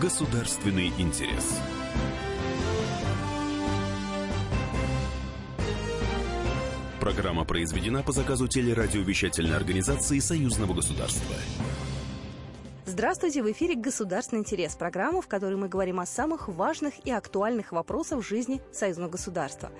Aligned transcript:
Государственный 0.00 0.90
интерес. 0.96 1.60
Программа 7.00 7.44
произведена 7.44 8.02
по 8.02 8.12
заказу 8.12 8.48
телерадиовещательной 8.48 9.54
организации 9.54 10.18
Союзного 10.20 10.72
государства. 10.72 11.36
Здравствуйте, 13.00 13.42
в 13.42 13.50
эфире 13.50 13.76
«Государственный 13.76 14.40
интерес» 14.40 14.74
программа, 14.74 15.22
в 15.22 15.26
которой 15.26 15.54
мы 15.56 15.68
говорим 15.70 16.00
о 16.00 16.04
самых 16.04 16.48
важных 16.48 16.92
и 17.06 17.10
актуальных 17.10 17.72
вопросах 17.72 18.22
жизни 18.22 18.60
союзного 18.74 19.08
государства. 19.08 19.70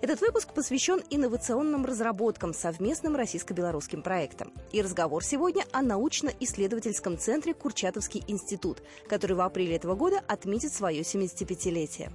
Этот 0.00 0.22
выпуск 0.22 0.54
посвящен 0.54 1.02
инновационным 1.10 1.84
разработкам, 1.84 2.54
совместным 2.54 3.16
российско-белорусским 3.16 4.00
проектам. 4.00 4.50
И 4.72 4.80
разговор 4.80 5.22
сегодня 5.22 5.66
о 5.72 5.82
научно-исследовательском 5.82 7.18
центре 7.18 7.52
«Курчатовский 7.52 8.24
институт», 8.28 8.82
который 9.06 9.36
в 9.36 9.42
апреле 9.42 9.76
этого 9.76 9.94
года 9.94 10.22
отметит 10.26 10.72
свое 10.72 11.02
75-летие. 11.02 12.10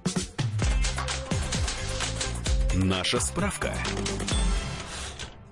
Наша 2.74 3.20
справка. 3.20 3.72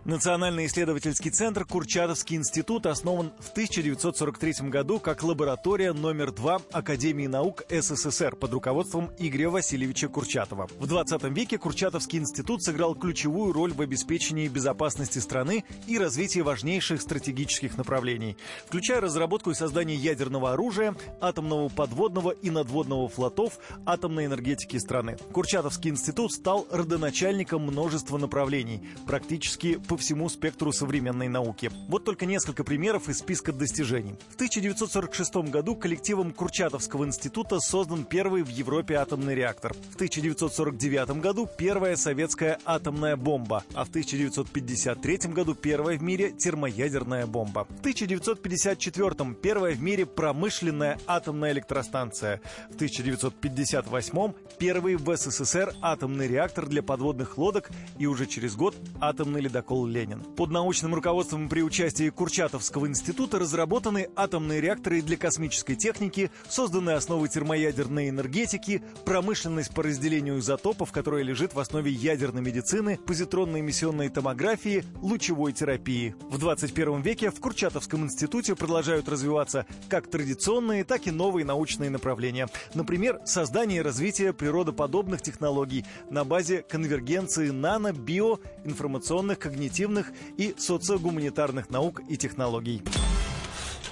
Национальный 0.04 0.66
исследовательский 0.66 1.30
центр 1.30 1.64
Курчатовский 1.64 2.36
институт 2.36 2.84
основан 2.84 3.32
в 3.38 3.52
1943 3.52 4.68
году 4.68 5.00
как 5.00 5.22
лаборатория 5.22 5.94
номер 5.94 6.30
два 6.30 6.60
Академии 6.72 7.26
наук 7.26 7.62
СССР 7.70 8.36
под 8.36 8.52
руководством 8.52 9.10
Игоря 9.18 9.48
Васильевича 9.48 10.08
Курчатова. 10.08 10.68
В 10.78 10.86
20 10.86 11.22
веке 11.34 11.56
Курчатовский 11.56 12.18
институт 12.18 12.62
сыграл 12.62 12.94
ключевую 12.94 13.54
роль 13.54 13.72
в 13.72 13.80
обеспечении 13.80 14.46
безопасности 14.46 15.20
страны 15.20 15.64
и 15.86 15.96
развитии 15.96 16.40
важнейших 16.40 17.00
стратегических 17.00 17.78
направлений, 17.78 18.36
включая 18.66 19.00
разработку 19.00 19.52
и 19.52 19.54
создание 19.54 19.96
ядерного 19.96 20.52
оружия, 20.52 20.94
атомного 21.22 21.70
подводного 21.70 22.32
и 22.32 22.50
надводного 22.50 23.08
флотов, 23.08 23.58
атомной 23.86 24.26
энергетики 24.26 24.76
страны. 24.76 25.16
Курчатовский 25.32 25.90
институт 25.90 26.30
стал 26.30 26.66
родоначальником 26.70 27.62
множества 27.62 28.18
направлений, 28.18 28.86
практически 29.06 29.76
по 29.76 29.93
всему 29.96 30.28
спектру 30.28 30.72
современной 30.72 31.28
науки. 31.28 31.70
Вот 31.88 32.04
только 32.04 32.26
несколько 32.26 32.64
примеров 32.64 33.08
из 33.08 33.18
списка 33.18 33.52
достижений. 33.52 34.16
В 34.30 34.34
1946 34.34 35.50
году 35.50 35.76
коллективом 35.76 36.32
Курчатовского 36.32 37.04
института 37.04 37.60
создан 37.60 38.04
первый 38.04 38.42
в 38.42 38.48
Европе 38.48 38.94
атомный 38.94 39.34
реактор. 39.34 39.74
В 39.92 39.94
1949 39.94 41.20
году 41.20 41.48
первая 41.58 41.96
советская 41.96 42.58
атомная 42.64 43.16
бомба, 43.16 43.64
а 43.74 43.84
в 43.84 43.88
1953 43.88 45.32
году 45.32 45.54
первая 45.54 45.98
в 45.98 46.02
мире 46.02 46.30
термоядерная 46.30 47.26
бомба. 47.26 47.66
В 47.68 47.80
1954 47.80 49.34
первая 49.34 49.74
в 49.74 49.82
мире 49.82 50.06
промышленная 50.06 50.98
атомная 51.06 51.52
электростанция. 51.52 52.40
В 52.70 52.74
1958 52.74 54.32
первый 54.58 54.96
в 54.96 55.16
СССР 55.16 55.74
атомный 55.80 56.28
реактор 56.28 56.66
для 56.66 56.82
подводных 56.82 57.38
лодок 57.38 57.70
и 57.98 58.06
уже 58.06 58.26
через 58.26 58.56
год 58.56 58.74
атомный 59.00 59.40
ледокол 59.40 59.83
Ленин. 59.86 60.20
Под 60.36 60.50
научным 60.50 60.94
руководством 60.94 61.48
при 61.48 61.62
участии 61.62 62.10
Курчатовского 62.10 62.86
института 62.86 63.38
разработаны 63.38 64.08
атомные 64.16 64.60
реакторы 64.60 65.02
для 65.02 65.16
космической 65.16 65.74
техники, 65.74 66.30
созданы 66.48 66.90
основы 66.90 67.28
термоядерной 67.28 68.08
энергетики, 68.08 68.82
промышленность 69.04 69.74
по 69.74 69.82
разделению 69.82 70.38
изотопов, 70.38 70.92
которая 70.92 71.22
лежит 71.22 71.54
в 71.54 71.58
основе 71.60 71.90
ядерной 71.90 72.42
медицины, 72.42 72.98
позитронной 73.06 73.60
эмиссионной 73.60 74.08
томографии, 74.08 74.84
лучевой 75.02 75.52
терапии. 75.52 76.14
В 76.30 76.38
21 76.38 77.02
веке 77.02 77.30
в 77.30 77.40
Курчатовском 77.40 78.04
институте 78.04 78.54
продолжают 78.54 79.08
развиваться 79.08 79.66
как 79.88 80.10
традиционные, 80.10 80.84
так 80.84 81.06
и 81.06 81.10
новые 81.10 81.44
научные 81.44 81.90
направления. 81.90 82.48
Например, 82.74 83.20
создание 83.24 83.78
и 83.78 83.82
развитие 83.82 84.32
природоподобных 84.32 85.22
технологий 85.22 85.84
на 86.10 86.24
базе 86.24 86.62
конвергенции 86.62 87.50
нано, 87.50 87.92
био, 87.92 88.38
информационных, 88.64 89.38
когнитивных 89.38 89.73
когнитивных 89.74 90.12
и 90.36 90.54
социогуманитарных 90.56 91.68
наук 91.68 92.00
и 92.08 92.16
технологий. 92.16 92.82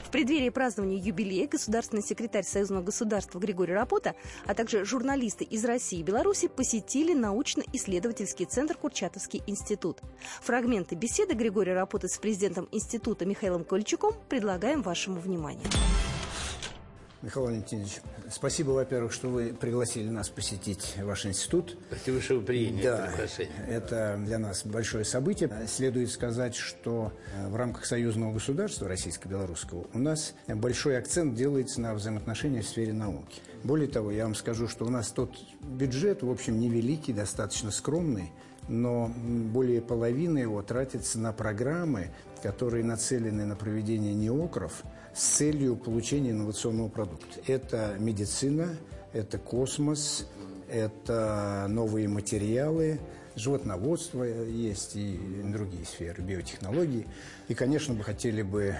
В 0.05 0.11
преддверии 0.13 0.51
празднования 0.51 0.99
юбилея 0.99 1.49
государственный 1.49 2.03
секретарь 2.03 2.45
Союзного 2.45 2.83
государства 2.83 3.39
Григорий 3.39 3.73
Рапота, 3.73 4.15
а 4.47 4.55
также 4.55 4.85
журналисты 4.85 5.45
из 5.45 5.65
России 5.65 6.01
и 6.01 6.03
Беларуси 6.03 6.49
посетили 6.49 7.15
научно-исследовательский 7.15 8.45
центр 8.45 8.77
Курчатовский 8.77 9.43
институт. 9.47 10.01
Фрагменты 10.43 10.97
беседы 10.97 11.33
Григория 11.35 11.73
Рапота 11.73 12.09
с 12.09 12.19
президентом 12.19 12.69
института 12.73 13.25
Михаилом 13.25 13.65
Кольчуком 13.65 14.13
предлагаем 14.29 14.83
вашему 14.83 15.19
вниманию. 15.19 15.67
Михаил 17.23 17.47
Валентинович, 17.47 18.01
спасибо, 18.33 18.71
во-первых, 18.71 19.13
что 19.13 19.29
вы 19.29 19.55
пригласили 19.55 20.09
нас 20.09 20.29
посетить 20.29 20.97
ваш 21.01 21.25
институт. 21.25 21.79
Спасибо, 21.89 22.21
что 22.21 22.35
вы 22.35 22.41
приняли 22.41 22.83
да, 22.83 23.07
приглашение. 23.13 23.67
Это 23.69 24.21
для 24.25 24.41
нас 24.41 24.67
большое 24.67 25.05
событие. 25.05 25.49
Следует 25.69 26.11
сказать, 26.11 26.57
что 26.57 27.13
э, 27.37 27.49
в 27.49 27.55
рамках 27.55 27.85
союзного 27.85 28.33
государства 28.33 28.89
российско-белорусского 28.89 29.87
у 29.95 29.99
нас 30.01 30.35
большой 30.49 30.99
акцент 30.99 31.37
делается 31.37 31.81
на 31.81 31.95
взаимоотношения 31.95 32.63
в 32.63 32.67
сфере 32.67 32.93
науки. 32.93 33.41
Более 33.63 33.89
того, 33.89 34.11
я 34.11 34.25
вам 34.25 34.35
скажу, 34.35 34.67
что 34.67 34.85
у 34.85 34.91
нас 34.91 35.13
тот 35.13 35.37
бюджет, 35.61 36.25
в 36.25 36.31
общем, 36.31 36.59
невеликий, 36.59 37.15
достаточно 37.15 37.71
скромный, 37.71 38.33
но 38.67 39.13
более 39.17 39.81
половины 39.81 40.39
его 40.39 40.61
тратится 40.63 41.21
на 41.21 41.33
программы, 41.33 42.11
которые 42.43 42.83
нацелены 42.83 43.45
на 43.45 43.55
проведение 43.55 44.13
неокров– 44.13 44.83
с 45.15 45.37
целью 45.37 45.77
получения 45.77 46.31
инновационного 46.31 46.89
продукта. 46.89 47.41
Это 47.47 47.97
медицина, 47.99 48.77
это 49.13 49.39
космос, 49.39 50.27
это 50.69 51.67
новые 51.69 52.09
материалы, 52.09 52.99
животноводство 53.37 54.25
есть 54.25 54.97
и 54.97 55.19
другие 55.45 55.85
сферы, 55.85 56.23
биотехнологии. 56.23 57.07
И, 57.49 57.55
конечно, 57.55 57.95
мы 57.95 58.05
хотели 58.05 58.43
бы 58.43 58.77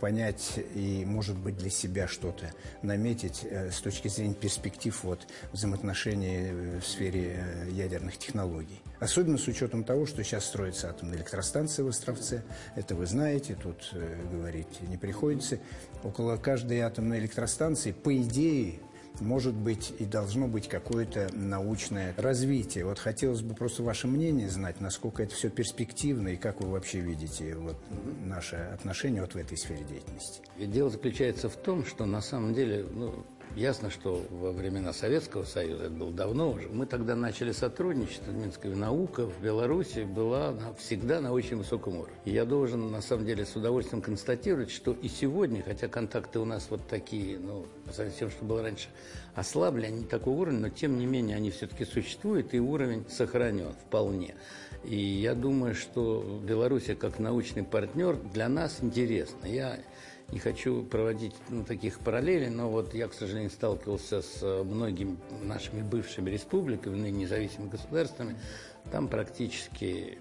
понять 0.00 0.60
и, 0.74 1.04
может 1.06 1.36
быть, 1.36 1.56
для 1.56 1.70
себя 1.70 2.08
что-то 2.08 2.52
наметить 2.82 3.44
э, 3.44 3.70
с 3.70 3.80
точки 3.80 4.08
зрения 4.08 4.34
перспектив 4.34 4.98
вот, 5.04 5.26
взаимоотношений 5.52 6.80
в 6.80 6.84
сфере 6.84 7.36
э, 7.36 7.70
ядерных 7.70 8.18
технологий. 8.18 8.80
Особенно 9.00 9.38
с 9.38 9.46
учетом 9.46 9.84
того, 9.84 10.06
что 10.06 10.24
сейчас 10.24 10.44
строится 10.46 10.90
атомная 10.90 11.18
электростанция 11.18 11.84
в 11.84 11.88
Островце. 11.88 12.42
Это 12.74 12.96
вы 12.96 13.06
знаете, 13.06 13.56
тут 13.60 13.90
э, 13.92 14.16
говорить 14.32 14.80
не 14.88 14.96
приходится. 14.96 15.58
Около 16.02 16.36
каждой 16.36 16.80
атомной 16.80 17.20
электростанции, 17.20 17.92
по 17.92 18.16
идее, 18.16 18.80
может 19.20 19.54
быть 19.54 19.92
и 19.98 20.04
должно 20.04 20.48
быть 20.48 20.68
какое-то 20.68 21.28
научное 21.32 22.14
развитие. 22.16 22.84
Вот 22.84 22.98
хотелось 22.98 23.42
бы 23.42 23.54
просто 23.54 23.82
ваше 23.82 24.06
мнение 24.06 24.48
знать, 24.48 24.80
насколько 24.80 25.22
это 25.22 25.34
все 25.34 25.50
перспективно 25.50 26.28
и 26.28 26.36
как 26.36 26.60
вы 26.60 26.68
вообще 26.70 27.00
видите 27.00 27.54
вот, 27.54 27.76
наше 28.24 28.56
отношение 28.56 29.20
вот 29.20 29.34
в 29.34 29.36
этой 29.36 29.56
сфере 29.56 29.84
деятельности. 29.84 30.40
Дело 30.58 30.90
заключается 30.90 31.48
в 31.48 31.56
том, 31.56 31.84
что 31.84 32.06
на 32.06 32.20
самом 32.20 32.54
деле 32.54 32.84
ну, 32.90 33.24
Ясно, 33.58 33.90
что 33.90 34.24
во 34.30 34.52
времена 34.52 34.92
Советского 34.92 35.42
Союза, 35.42 35.86
это 35.86 35.92
было 35.92 36.12
давно 36.12 36.52
уже, 36.52 36.68
мы 36.68 36.86
тогда 36.86 37.16
начали 37.16 37.50
сотрудничать 37.50 38.20
с 38.24 38.28
Минской 38.28 38.72
наука 38.72 39.26
в 39.26 39.42
Беларуси 39.42 40.04
была 40.04 40.54
всегда 40.78 41.20
на 41.20 41.32
очень 41.32 41.56
высоком 41.56 41.96
уровне. 41.96 42.14
И 42.24 42.30
я 42.30 42.44
должен, 42.44 42.92
на 42.92 43.02
самом 43.02 43.26
деле, 43.26 43.44
с 43.44 43.56
удовольствием 43.56 44.00
констатировать, 44.00 44.70
что 44.70 44.92
и 44.92 45.08
сегодня, 45.08 45.64
хотя 45.64 45.88
контакты 45.88 46.38
у 46.38 46.44
нас 46.44 46.68
вот 46.70 46.86
такие, 46.86 47.36
ну, 47.40 47.66
по 47.84 47.92
сравнению 47.92 48.14
с 48.14 48.18
тем, 48.20 48.30
что 48.30 48.44
было 48.44 48.62
раньше, 48.62 48.90
ослабли, 49.34 49.86
они 49.86 50.04
такой 50.04 50.34
уровень, 50.34 50.60
но 50.60 50.68
тем 50.68 50.96
не 50.96 51.06
менее 51.06 51.36
они 51.36 51.50
все-таки 51.50 51.84
существуют, 51.84 52.54
и 52.54 52.60
уровень 52.60 53.06
сохранен 53.10 53.72
вполне. 53.72 54.36
И 54.84 54.96
я 54.96 55.34
думаю, 55.34 55.74
что 55.74 56.40
Беларусь 56.46 56.90
как 57.00 57.18
научный 57.18 57.64
партнер 57.64 58.14
для 58.32 58.48
нас 58.48 58.78
интересна. 58.80 59.46
Я 59.46 59.80
не 60.30 60.38
хочу 60.38 60.82
проводить 60.82 61.34
ну, 61.48 61.64
таких 61.64 62.00
параллелей, 62.00 62.50
но 62.50 62.68
вот 62.68 62.94
я, 62.94 63.08
к 63.08 63.14
сожалению, 63.14 63.50
сталкивался 63.50 64.20
с 64.20 64.42
э, 64.42 64.62
многими 64.62 65.16
нашими 65.42 65.82
бывшими 65.82 66.28
республиками, 66.30 66.96
ныне 66.96 67.22
независимыми 67.22 67.70
государствами. 67.70 68.36
Там 68.92 69.08
практически, 69.08 70.18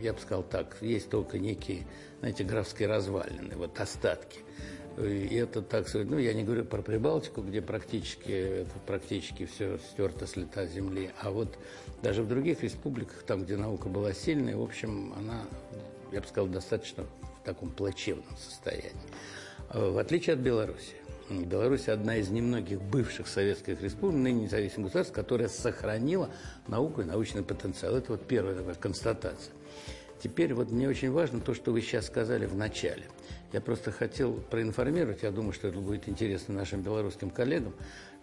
я 0.00 0.12
бы 0.12 0.20
сказал 0.20 0.44
так, 0.44 0.76
есть 0.80 1.10
только 1.10 1.38
некие, 1.38 1.86
знаете, 2.20 2.44
графские 2.44 2.88
развалины, 2.88 3.56
вот 3.56 3.78
остатки. 3.80 4.40
И 4.96 5.36
это, 5.36 5.62
так 5.62 5.88
сказать, 5.88 6.08
ну, 6.08 6.18
я 6.18 6.34
не 6.34 6.42
говорю 6.42 6.64
про 6.64 6.82
Прибалтику, 6.82 7.42
где 7.42 7.62
практически, 7.62 8.30
это 8.30 8.78
практически 8.84 9.46
все 9.46 9.78
стерто 9.78 10.26
с 10.26 10.34
лица 10.34 10.66
земли, 10.66 11.10
а 11.20 11.30
вот 11.30 11.56
даже 12.02 12.22
в 12.22 12.28
других 12.28 12.62
республиках, 12.62 13.22
там, 13.22 13.44
где 13.44 13.56
наука 13.56 13.88
была 13.88 14.12
сильной, 14.12 14.56
в 14.56 14.62
общем, 14.62 15.14
она, 15.16 15.42
я 16.10 16.20
бы 16.20 16.26
сказал, 16.26 16.48
достаточно 16.48 17.04
в 17.04 17.44
таком 17.44 17.70
плачевном 17.70 18.36
состоянии. 18.36 18.92
В 19.72 19.98
отличие 19.98 20.34
от 20.34 20.40
Беларуси. 20.40 20.94
Беларусь 21.28 21.88
одна 21.88 22.16
из 22.16 22.30
немногих 22.30 22.80
бывших 22.80 23.28
советских 23.28 23.82
республик, 23.82 24.18
ныне 24.18 24.44
независимых 24.44 24.86
государств, 24.86 25.14
которая 25.14 25.48
сохранила 25.48 26.30
науку 26.68 27.02
и 27.02 27.04
научный 27.04 27.42
потенциал. 27.42 27.96
Это 27.96 28.12
вот 28.12 28.26
первая 28.26 28.54
такая 28.54 28.74
констатация. 28.76 29.52
Теперь 30.22 30.54
вот 30.54 30.70
мне 30.70 30.88
очень 30.88 31.12
важно 31.12 31.40
то, 31.40 31.52
что 31.52 31.70
вы 31.70 31.82
сейчас 31.82 32.06
сказали 32.06 32.46
в 32.46 32.56
начале. 32.56 33.04
Я 33.52 33.60
просто 33.60 33.92
хотел 33.92 34.34
проинформировать, 34.34 35.22
я 35.22 35.30
думаю, 35.30 35.52
что 35.52 35.68
это 35.68 35.78
будет 35.78 36.08
интересно 36.08 36.54
нашим 36.54 36.80
белорусским 36.80 37.28
коллегам, 37.28 37.74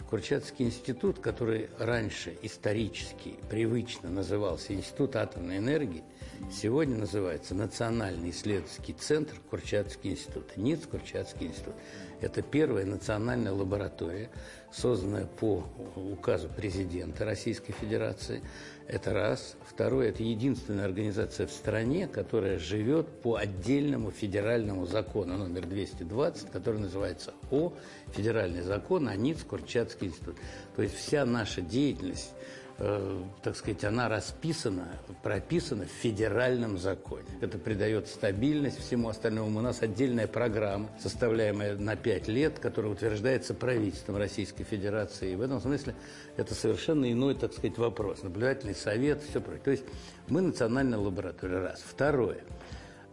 Курчатский 0.09 0.65
институт, 0.65 1.19
который 1.19 1.69
раньше 1.79 2.35
исторически, 2.41 3.35
привычно 3.49 4.09
назывался 4.09 4.73
Институт 4.73 5.15
атомной 5.15 5.57
энергии, 5.57 6.03
сегодня 6.51 6.97
называется 6.97 7.55
Национальный 7.55 8.29
исследовательский 8.29 8.93
центр 8.93 9.35
Курчатский 9.49 10.11
институт, 10.11 10.55
НИЦ 10.57 10.87
Курчатский 10.87 11.47
институт. 11.47 11.75
Это 12.21 12.41
первая 12.41 12.85
национальная 12.85 13.51
лаборатория, 13.51 14.29
созданная 14.71 15.25
по 15.25 15.63
указу 15.95 16.49
президента 16.49 17.25
Российской 17.25 17.73
Федерации. 17.73 18.41
Это 18.87 19.13
раз. 19.13 19.55
Второе, 19.67 20.09
это 20.09 20.23
единственная 20.23 20.85
организация 20.85 21.47
в 21.47 21.51
стране, 21.51 22.07
которая 22.07 22.57
живет 22.59 23.07
по 23.21 23.35
отдельному 23.35 24.11
федеральному 24.11 24.85
закону 24.85 25.37
номер 25.37 25.65
220, 25.65 26.51
который 26.51 26.79
называется 26.79 27.33
О, 27.51 27.73
федеральный 28.13 28.61
закон 28.61 29.07
о 29.07 29.15
НИЦ-Курчатский 29.15 30.07
институт. 30.07 30.37
То 30.75 30.81
есть 30.81 30.95
вся 30.95 31.25
наша 31.25 31.61
деятельность 31.61 32.31
э, 32.77 33.23
так 33.43 33.55
сказать, 33.55 33.83
она 33.83 34.09
расписана, 34.09 34.87
прописана 35.23 35.85
в 35.85 35.89
федеральном 35.89 36.77
законе. 36.77 37.25
Это 37.41 37.57
придает 37.57 38.07
стабильность 38.07 38.79
всему 38.79 39.09
остальному. 39.09 39.59
У 39.59 39.61
нас 39.61 39.81
отдельная 39.81 40.27
программа, 40.27 40.89
составляемая 40.99 41.75
на 41.75 41.95
пять 41.95 42.27
лет, 42.27 42.59
которая 42.59 42.91
утверждается 42.91 43.53
правительством 43.53 44.17
Российской 44.17 44.63
Федерации. 44.63 45.33
И 45.33 45.35
в 45.35 45.41
этом 45.41 45.61
смысле 45.61 45.95
это 46.37 46.53
совершенно 46.53 47.11
иной, 47.11 47.35
так 47.35 47.53
сказать, 47.53 47.77
вопрос. 47.77 48.23
Наблюдательный 48.23 48.75
совет, 48.75 49.21
все 49.21 49.41
прочее. 49.41 49.63
То 49.63 49.71
есть 49.71 49.83
мы 50.27 50.41
национальная 50.41 50.99
лаборатория, 50.99 51.59
раз. 51.59 51.83
Второе– 51.85 52.39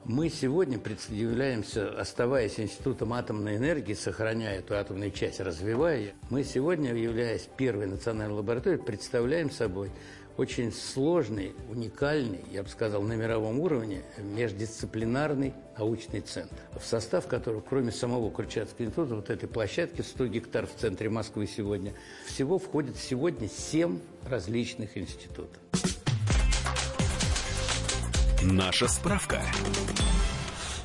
мы 0.04 0.28
сегодня 0.28 0.80
являемся, 1.10 1.98
оставаясь 1.98 2.58
институтом 2.58 3.12
атомной 3.12 3.56
энергии, 3.56 3.94
сохраняя 3.94 4.58
эту 4.58 4.74
атомную 4.74 5.10
часть, 5.10 5.40
развивая 5.40 5.98
ее, 5.98 6.14
мы 6.30 6.44
сегодня, 6.44 6.94
являясь 6.94 7.48
первой 7.56 7.86
национальной 7.86 8.34
лабораторией, 8.34 8.82
представляем 8.82 9.50
собой 9.50 9.90
очень 10.36 10.72
сложный, 10.72 11.54
уникальный, 11.68 12.40
я 12.50 12.62
бы 12.62 12.68
сказал, 12.68 13.02
на 13.02 13.12
мировом 13.12 13.60
уровне 13.60 14.02
междисциплинарный 14.18 15.52
научный 15.76 16.20
центр, 16.20 16.56
в 16.80 16.86
состав 16.86 17.26
которого, 17.26 17.60
кроме 17.60 17.92
самого 17.92 18.30
Курчатского 18.30 18.86
института, 18.86 19.14
вот 19.14 19.30
этой 19.30 19.48
площадки 19.48 20.00
100 20.00 20.26
гектар 20.28 20.66
в 20.66 20.74
центре 20.74 21.10
Москвы 21.10 21.46
сегодня, 21.46 21.92
всего 22.26 22.58
входит 22.58 22.96
сегодня 22.96 23.48
7 23.48 23.98
различных 24.26 24.96
институтов. 24.96 25.60
Наша 28.44 28.88
справка. 28.88 29.40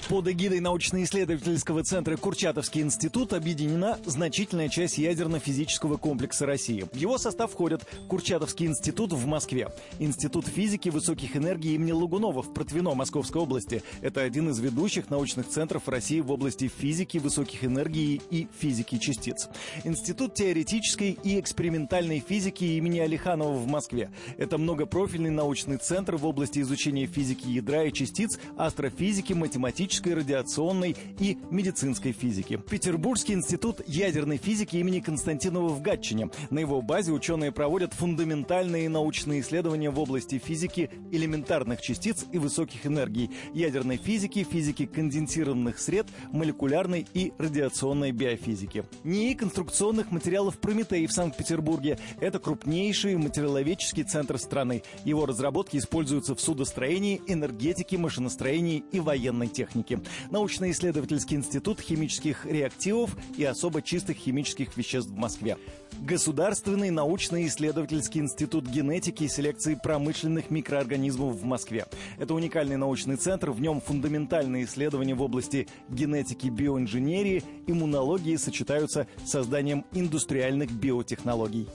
Под 0.09 0.25
эгидой 0.30 0.62
научно-исследовательского 0.62 1.83
центра 1.83 2.15
Курчатовский 2.15 2.80
институт 2.81 3.33
объединена 3.33 4.00
значительная 4.06 4.69
часть 4.69 4.98
ядерно-физического 4.98 5.98
комплекса 5.98 6.45
России. 6.45 6.86
В 6.94 6.95
его 6.95 7.18
состав 7.18 7.51
входят 7.51 7.86
Курчатовский 8.07 8.68
институт 8.68 9.12
в 9.12 9.25
Москве, 9.25 9.68
Институт 10.00 10.48
физики 10.48 10.88
высоких 10.88 11.36
энергий 11.36 11.75
имени 11.75 11.92
Лагунова 11.92 12.42
в 12.42 12.54
Протвино 12.54 12.94
Московской 12.94 13.42
области. 13.42 13.83
Это 14.01 14.21
один 14.21 14.50
из 14.50 14.59
ведущих 14.59 15.09
научных 15.09 15.50
центров 15.50 15.89
России 15.89 16.21
в 16.21 16.31
области 16.31 16.69
физики 16.69 17.18
высоких 17.18 17.65
энергий 17.65 18.21
и 18.31 18.48
физики 18.62 19.00
частиц. 19.00 19.50
Институт 19.83 20.36
теоретической 20.36 21.18
и 21.21 21.38
экспериментальной 21.38 22.24
физики 22.25 22.63
имени 22.63 23.00
Алиханова 23.00 23.57
в 23.57 23.68
Москве. 23.68 24.10
Это 24.38 24.57
многопрофильный 24.57 25.31
научный 25.31 25.75
центр 25.75 26.15
в 26.15 26.25
области 26.25 26.60
изучения 26.60 27.07
физики 27.07 27.50
ядра 27.50 27.83
и 27.83 27.92
частиц, 27.92 28.39
астрофизики, 28.56 29.33
математической 29.33 29.96
химической, 29.97 30.13
радиационной 30.13 30.95
и 31.19 31.38
медицинской 31.49 32.11
физики. 32.11 32.57
Петербургский 32.69 33.33
институт 33.33 33.81
ядерной 33.88 34.38
физики 34.38 34.77
имени 34.77 34.99
Константинова 34.99 35.69
в 35.69 35.81
Гатчине. 35.81 36.29
На 36.49 36.59
его 36.59 36.81
базе 36.81 37.11
ученые 37.11 37.51
проводят 37.51 37.94
фундаментальные 37.94 38.89
научные 38.89 39.41
исследования 39.41 39.89
в 39.89 39.99
области 39.99 40.38
физики 40.38 40.89
элементарных 41.11 41.81
частиц 41.81 42.25
и 42.31 42.38
высоких 42.38 42.85
энергий, 42.85 43.31
ядерной 43.53 43.97
физики, 43.97 44.44
физики 44.49 44.85
конденсированных 44.85 45.79
сред, 45.79 46.07
молекулярной 46.31 47.07
и 47.13 47.33
радиационной 47.38 48.11
биофизики. 48.11 48.85
НИИ 49.03 49.33
конструкционных 49.33 50.11
материалов 50.11 50.59
«Прометей» 50.59 51.07
в 51.07 51.11
Санкт-Петербурге– 51.11 51.97
это 52.19 52.39
крупнейший 52.39 53.15
материаловедческий 53.15 54.03
центр 54.03 54.38
страны. 54.38 54.83
Его 55.05 55.25
разработки 55.25 55.77
используются 55.77 56.35
в 56.35 56.41
судостроении, 56.41 57.21
энергетике, 57.27 57.97
машиностроении 57.97 58.83
и 58.91 59.00
военной 59.00 59.47
технике 59.47 59.87
техники, 59.88 60.00
научно-исследовательский 60.31 61.38
институт 61.38 61.80
химических 61.80 62.45
реактивов 62.45 63.16
и 63.38 63.44
особо 63.44 63.81
чистых 63.81 64.18
химических 64.18 64.75
веществ 64.78 65.12
в 65.12 65.16
Москве. 65.16 65.57
Государственный 66.01 66.89
научно-исследовательский 66.89 68.22
институт 68.22 68.68
генетики 68.68 69.24
и 69.24 69.28
селекции 69.28 69.80
промышленных 69.81 70.50
микроорганизмов 70.51 71.36
в 71.36 71.44
Москве. 71.44 71.86
Это 72.18 72.34
уникальный 72.34 72.78
научный 72.78 73.16
центр, 73.16 73.51
в 73.51 73.62
нем 73.62 73.81
фундаментальные 73.81 74.66
исследования 74.66 75.16
в 75.16 75.22
области 75.22 75.68
генетики, 75.89 76.48
биоинженерии, 76.48 77.44
иммунологии 77.66 78.36
сочетаются 78.36 79.07
с 79.25 79.31
созданием 79.31 79.86
индустриальных 79.94 80.72
биотехнологий. 80.72 81.68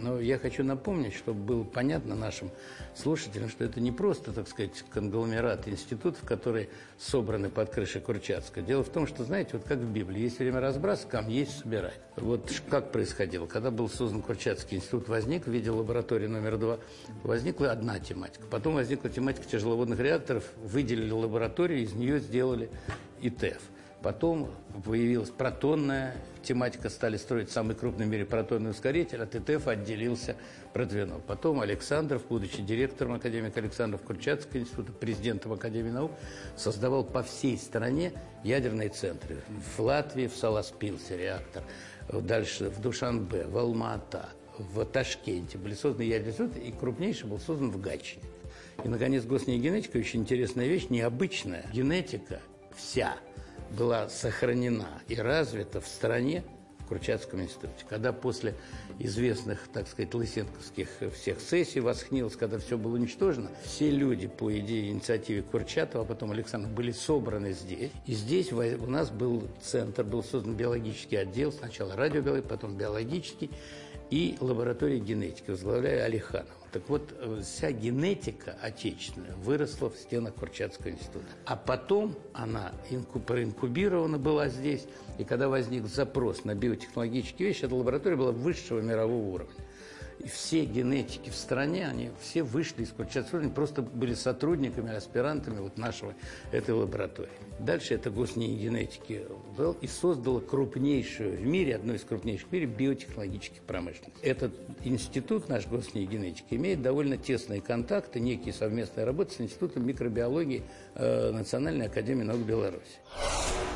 Но 0.00 0.20
я 0.20 0.38
хочу 0.38 0.64
напомнить, 0.64 1.14
чтобы 1.14 1.40
было 1.40 1.64
понятно 1.64 2.14
нашим 2.14 2.50
слушателям, 2.94 3.48
что 3.48 3.64
это 3.64 3.80
не 3.80 3.92
просто, 3.92 4.32
так 4.32 4.48
сказать, 4.48 4.84
конгломерат 4.90 5.68
институтов, 5.68 6.22
которые 6.24 6.68
собраны 6.98 7.50
под 7.50 7.70
крышей 7.70 8.00
Курчатска. 8.00 8.62
Дело 8.62 8.84
в 8.84 8.88
том, 8.88 9.06
что, 9.06 9.24
знаете, 9.24 9.50
вот 9.54 9.64
как 9.64 9.78
в 9.78 9.92
Библии, 9.92 10.20
есть 10.22 10.38
время 10.38 10.60
разбрасывать, 10.60 11.10
кам 11.10 11.28
есть 11.28 11.60
собирать. 11.60 11.98
Вот 12.16 12.50
как 12.68 12.92
происходило. 12.92 13.46
Когда 13.46 13.70
был 13.70 13.88
создан 13.88 14.22
Курчатский 14.22 14.78
институт, 14.78 15.08
возник 15.08 15.46
в 15.46 15.50
виде 15.50 15.70
лаборатории 15.70 16.26
номер 16.26 16.58
два, 16.58 16.78
возникла 17.22 17.72
одна 17.72 17.98
тематика. 17.98 18.44
Потом 18.50 18.74
возникла 18.74 19.10
тематика 19.10 19.46
тяжеловодных 19.46 19.98
реакторов, 19.98 20.44
выделили 20.62 21.10
лабораторию, 21.10 21.80
из 21.80 21.92
нее 21.92 22.20
сделали 22.20 22.70
ИТЭФ. 23.20 23.60
Потом 24.02 24.50
появилась 24.84 25.30
протонная 25.30 26.16
тематика, 26.42 26.88
стали 26.88 27.16
строить 27.16 27.52
самый 27.52 27.76
крупный 27.76 28.06
в 28.06 28.08
мире 28.08 28.24
протонный 28.24 28.70
ускоритель, 28.70 29.22
от 29.22 29.36
ИТФ 29.36 29.68
отделился 29.68 30.34
Протвино. 30.72 31.20
Потом 31.24 31.60
Александров, 31.60 32.26
будучи 32.28 32.62
директором 32.62 33.12
академика 33.14 33.60
Александров 33.60 34.02
Курчатского 34.02 34.58
института, 34.58 34.90
президентом 34.92 35.52
Академии 35.52 35.90
наук, 35.90 36.10
создавал 36.56 37.04
по 37.04 37.22
всей 37.22 37.56
стране 37.56 38.12
ядерные 38.42 38.88
центры. 38.88 39.36
В 39.76 39.80
Латвии, 39.80 40.26
в 40.26 40.34
Саласпилсе 40.34 41.16
реактор, 41.16 41.62
дальше 42.10 42.70
в 42.70 42.80
Душанбе, 42.80 43.44
в 43.44 43.56
Алма-Ата, 43.56 44.30
в 44.58 44.84
Ташкенте 44.84 45.58
были 45.58 45.74
созданы 45.74 46.06
ядерные 46.06 46.32
центры, 46.32 46.60
и 46.60 46.72
крупнейший 46.72 47.28
был 47.28 47.38
создан 47.38 47.70
в 47.70 47.80
Гатчине. 47.80 48.24
И, 48.82 48.88
наконец, 48.88 49.24
генетика 49.24 49.96
очень 49.96 50.20
интересная 50.20 50.66
вещь, 50.66 50.86
необычная. 50.90 51.64
Генетика 51.72 52.40
вся– 52.74 53.14
была 53.76 54.08
сохранена 54.08 54.88
и 55.08 55.16
развита 55.16 55.80
в 55.80 55.86
стране 55.86 56.44
в 56.78 56.86
Курчатском 56.86 57.40
институте. 57.40 57.84
Когда 57.88 58.12
после 58.12 58.54
известных, 58.98 59.68
так 59.72 59.88
сказать, 59.88 60.12
лысенковских 60.14 60.88
всех 61.14 61.40
сессий 61.40 61.80
восхнилось, 61.80 62.36
когда 62.36 62.58
все 62.58 62.76
было 62.76 62.94
уничтожено, 62.94 63.50
все 63.64 63.90
люди 63.90 64.26
по 64.26 64.56
идее 64.58 64.90
инициативе 64.90 65.42
Курчатова, 65.42 66.04
а 66.04 66.06
потом 66.06 66.32
Александр, 66.32 66.68
были 66.68 66.92
собраны 66.92 67.52
здесь. 67.52 67.92
И 68.06 68.14
здесь 68.14 68.52
у 68.52 68.60
нас 68.86 69.10
был 69.10 69.48
центр, 69.62 70.04
был 70.04 70.22
создан 70.22 70.54
биологический 70.54 71.16
отдел, 71.16 71.52
сначала 71.52 71.96
радиобиологический, 71.96 72.48
потом 72.48 72.76
биологический, 72.76 73.50
и 74.12 74.36
лаборатория 74.40 74.98
генетики, 74.98 75.50
возглавляя 75.50 76.04
Алиханова. 76.04 76.50
Так 76.70 76.82
вот, 76.88 77.14
вся 77.42 77.72
генетика 77.72 78.54
отечественная 78.60 79.34
выросла 79.36 79.88
в 79.88 79.96
стенах 79.96 80.34
Курчатского 80.34 80.90
института. 80.90 81.24
А 81.46 81.56
потом 81.56 82.14
она 82.34 82.72
проинкубирована 83.26 84.18
была 84.18 84.48
здесь, 84.48 84.84
и 85.18 85.24
когда 85.24 85.48
возник 85.48 85.86
запрос 85.86 86.44
на 86.44 86.54
биотехнологические 86.54 87.48
вещи, 87.48 87.64
эта 87.64 87.74
лаборатория 87.74 88.16
была 88.16 88.32
высшего 88.32 88.80
мирового 88.80 89.34
уровня. 89.34 89.54
Все 90.26 90.64
генетики 90.64 91.30
в 91.30 91.34
стране, 91.34 91.86
они 91.88 92.10
все 92.20 92.42
вышли 92.42 92.82
из 92.82 92.90
Курчатского, 92.90 93.40
они 93.40 93.50
просто 93.50 93.82
были 93.82 94.14
сотрудниками, 94.14 94.94
аспирантами 94.94 95.60
вот 95.60 95.78
нашего 95.78 96.14
этой 96.52 96.74
лаборатории. 96.74 97.30
Дальше 97.58 97.94
это 97.94 98.10
госнии 98.10 98.56
генетики 98.56 99.26
был 99.56 99.72
и 99.80 99.86
создала 99.86 100.40
крупнейшую 100.40 101.38
в 101.38 101.46
мире, 101.46 101.76
одну 101.76 101.94
из 101.94 102.02
крупнейших 102.02 102.48
в 102.48 102.52
мире 102.52 102.66
биотехнологических 102.66 103.62
промышленностей. 103.62 104.22
Этот 104.22 104.52
институт, 104.84 105.48
наш 105.48 105.66
госнии 105.66 106.04
генетики, 106.04 106.54
имеет 106.54 106.82
довольно 106.82 107.16
тесные 107.16 107.60
контакты, 107.60 108.20
некие 108.20 108.52
совместные 108.52 109.04
работы 109.04 109.34
с 109.34 109.40
Институтом 109.40 109.86
микробиологии 109.86 110.62
э, 110.94 111.30
Национальной 111.32 111.86
академии 111.86 112.24
наук 112.24 112.40
Беларуси. 112.40 112.82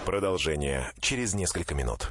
Продолжение 0.05 0.93
через 1.00 1.35
несколько 1.35 1.75
минут. 1.75 2.11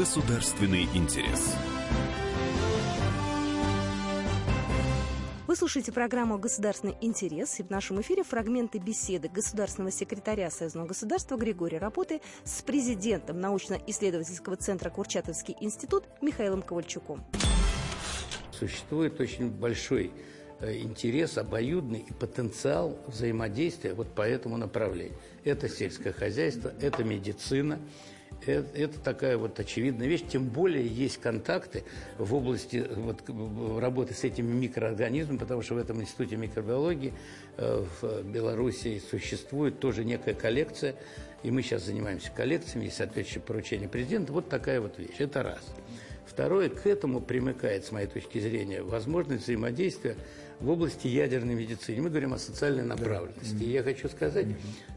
Государственный 0.00 0.84
интерес. 0.94 1.54
Вы 5.46 5.54
слушаете 5.54 5.92
программу 5.92 6.38
«Государственный 6.38 6.96
интерес» 7.02 7.60
и 7.60 7.62
в 7.62 7.68
нашем 7.68 8.00
эфире 8.00 8.22
фрагменты 8.24 8.78
беседы 8.78 9.28
государственного 9.28 9.92
секретаря 9.92 10.48
Союзного 10.48 10.86
государства 10.86 11.36
Григория 11.36 11.76
Рапоты 11.76 12.22
с 12.44 12.62
президентом 12.62 13.42
научно-исследовательского 13.42 14.56
центра 14.56 14.88
Курчатовский 14.88 15.54
институт 15.60 16.04
Михаилом 16.22 16.62
Ковальчуком. 16.62 17.22
Существует 18.52 19.20
очень 19.20 19.50
большой 19.50 20.12
э, 20.60 20.78
интерес, 20.78 21.36
обоюдный 21.36 22.06
и 22.08 22.12
потенциал 22.14 22.96
взаимодействия 23.06 23.92
вот 23.92 24.14
по 24.14 24.22
этому 24.22 24.56
направлению. 24.56 25.18
Это 25.44 25.68
сельское 25.68 26.14
хозяйство, 26.14 26.72
это 26.80 27.04
медицина, 27.04 27.78
это, 28.46 28.78
это 28.78 29.00
такая 29.00 29.36
вот 29.36 29.58
очевидная 29.58 30.06
вещь. 30.06 30.22
Тем 30.28 30.44
более 30.44 30.86
есть 30.86 31.18
контакты 31.18 31.84
в 32.18 32.34
области 32.34 32.86
вот, 32.94 33.22
работы 33.80 34.14
с 34.14 34.24
этими 34.24 34.52
микроорганизмами, 34.52 35.38
потому 35.38 35.62
что 35.62 35.74
в 35.74 35.78
этом 35.78 36.00
институте 36.00 36.36
микробиологии 36.36 37.12
э, 37.56 37.84
в 38.00 38.22
Беларуси 38.22 39.02
существует 39.10 39.80
тоже 39.80 40.04
некая 40.04 40.34
коллекция, 40.34 40.94
и 41.42 41.50
мы 41.50 41.62
сейчас 41.62 41.84
занимаемся 41.84 42.30
коллекциями, 42.30 42.84
есть 42.84 42.96
соответствующее 42.96 43.42
поручение 43.42 43.88
президента. 43.88 44.32
Вот 44.32 44.48
такая 44.48 44.80
вот 44.80 44.98
вещь. 44.98 45.16
Это 45.18 45.42
раз. 45.42 45.64
Второе, 46.30 46.68
к 46.68 46.86
этому 46.86 47.20
примыкает, 47.20 47.84
с 47.84 47.90
моей 47.90 48.06
точки 48.06 48.38
зрения, 48.38 48.82
возможность 48.82 49.42
взаимодействия 49.42 50.14
в 50.60 50.70
области 50.70 51.08
ядерной 51.08 51.54
медицины. 51.54 52.02
Мы 52.02 52.08
говорим 52.08 52.34
о 52.34 52.38
социальной 52.38 52.84
направленности. 52.84 53.54
Да. 53.54 53.64
И 53.64 53.70
я 53.70 53.82
хочу 53.82 54.08
сказать, 54.08 54.46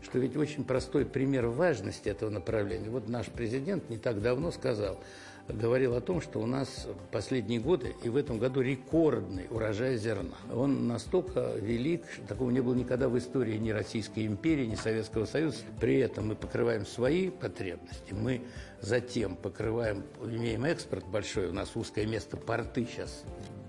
что 0.03 0.19
ведь 0.19 0.37
очень 0.37 0.63
простой 0.63 1.05
пример 1.05 1.47
важности 1.47 2.07
этого 2.07 2.29
направления. 2.29 2.89
Вот 2.89 3.09
наш 3.09 3.27
президент 3.27 3.89
не 3.89 3.97
так 3.97 4.21
давно 4.21 4.51
сказал, 4.51 4.99
говорил 5.47 5.95
о 5.95 6.01
том, 6.01 6.21
что 6.21 6.39
у 6.39 6.45
нас 6.45 6.87
последние 7.11 7.59
годы 7.59 7.95
и 8.03 8.09
в 8.09 8.15
этом 8.15 8.39
году 8.39 8.61
рекордный 8.61 9.47
урожай 9.49 9.97
зерна. 9.97 10.35
Он 10.53 10.87
настолько 10.87 11.53
велик, 11.57 12.03
что 12.11 12.25
такого 12.27 12.49
не 12.49 12.61
было 12.61 12.73
никогда 12.73 13.09
в 13.09 13.17
истории 13.17 13.57
ни 13.57 13.71
Российской 13.71 14.25
империи, 14.25 14.65
ни 14.65 14.75
Советского 14.75 15.25
Союза. 15.25 15.57
При 15.81 15.97
этом 15.99 16.29
мы 16.29 16.35
покрываем 16.35 16.85
свои 16.85 17.29
потребности, 17.29 18.13
мы 18.13 18.41
затем 18.81 19.35
покрываем, 19.35 20.03
имеем 20.23 20.63
экспорт 20.65 21.05
большой, 21.07 21.47
у 21.47 21.53
нас 21.53 21.75
узкое 21.75 22.05
место 22.05 22.37
порты 22.37 22.85
сейчас 22.85 23.23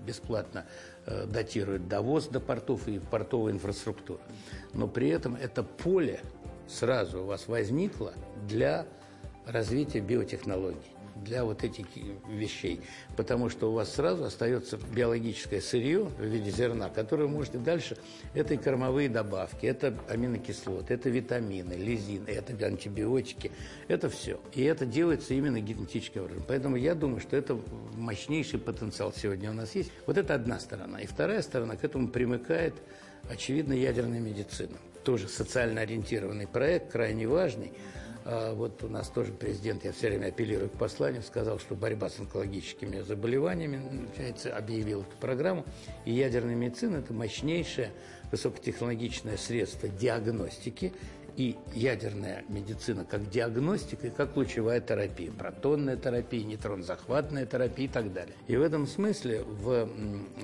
бесплатно 0.05 0.65
э, 1.05 1.25
датируют 1.25 1.87
довоз 1.87 2.27
до 2.27 2.39
портов 2.39 2.87
и 2.87 2.99
портовая 2.99 3.53
инфраструктура. 3.53 4.21
Но 4.73 4.87
при 4.87 5.09
этом 5.09 5.35
это 5.35 5.63
поле 5.63 6.21
сразу 6.67 7.23
у 7.23 7.25
вас 7.25 7.47
возникло 7.47 8.13
для 8.47 8.85
развития 9.45 9.99
биотехнологий 9.99 10.94
для 11.25 11.43
вот 11.43 11.63
этих 11.63 11.87
вещей, 12.29 12.79
потому 13.17 13.49
что 13.49 13.71
у 13.71 13.73
вас 13.73 13.93
сразу 13.93 14.23
остается 14.23 14.77
биологическое 14.77 15.59
сырье 15.59 16.05
в 16.05 16.23
виде 16.23 16.51
зерна, 16.51 16.89
которое 16.89 17.23
вы 17.23 17.29
можете 17.29 17.57
дальше, 17.57 17.97
это 18.33 18.53
и 18.53 18.57
кормовые 18.57 19.09
добавки, 19.09 19.65
это 19.65 19.97
аминокислоты, 20.07 20.93
это 20.93 21.09
витамины, 21.09 21.73
лизины, 21.73 22.29
это 22.29 22.53
антибиотики, 22.65 23.51
это 23.87 24.09
все. 24.09 24.39
И 24.53 24.63
это 24.63 24.85
делается 24.85 25.33
именно 25.33 25.59
генетическим 25.59 26.23
образом. 26.23 26.43
Поэтому 26.47 26.77
я 26.77 26.95
думаю, 26.95 27.19
что 27.19 27.35
это 27.35 27.59
мощнейший 27.95 28.59
потенциал 28.59 29.13
сегодня 29.13 29.49
у 29.49 29.53
нас 29.53 29.75
есть. 29.75 29.91
Вот 30.05 30.17
это 30.17 30.35
одна 30.35 30.59
сторона. 30.59 31.01
И 31.01 31.07
вторая 31.07 31.41
сторона, 31.41 31.75
к 31.75 31.83
этому 31.83 32.07
примыкает, 32.07 32.75
очевидно, 33.29 33.73
ядерная 33.73 34.19
медицина. 34.19 34.77
Тоже 35.03 35.27
социально 35.27 35.81
ориентированный 35.81 36.47
проект, 36.47 36.91
крайне 36.91 37.27
важный. 37.27 37.73
А 38.27 38.55
вот 38.55 38.83
у 38.83 38.87
нас 38.87 39.09
тоже 39.09 39.31
президент, 39.31 39.85
я 39.85 39.91
все 39.91 40.07
время 40.07 40.27
апеллирую 40.27 40.69
к 40.71 40.73
посланию, 40.73 41.21
сказал, 41.21 41.59
что 41.59 41.75
борьба 41.75 42.09
с 42.09 42.19
онкологическими 42.19 43.01
заболеваниями, 43.01 43.77
начинается, 43.77 44.55
объявил 44.57 45.01
эту 45.01 45.15
программу. 45.17 45.63
И 46.05 46.11
ядерная 46.11 46.55
медицина– 46.55 46.97
это 46.97 47.13
мощнейшее 47.13 47.91
высокотехнологичное 48.31 49.37
средство 49.37 49.87
диагностики 49.89 50.91
и 51.37 51.57
ядерная 51.73 52.45
медицина 52.47 53.05
как 53.05 53.29
диагностика 53.29 54.07
и 54.07 54.09
как 54.09 54.35
лучевая 54.37 54.79
терапия, 54.79 55.31
протонная 55.31 55.97
терапия, 55.97 56.43
нейтронно-захватная 56.45 57.45
терапия 57.45 57.85
и 57.85 57.89
так 57.89 58.13
далее. 58.13 58.35
И 58.47 58.55
в 58.55 58.61
этом 58.61 58.87
смысле 58.87 59.43
в, 59.43 59.89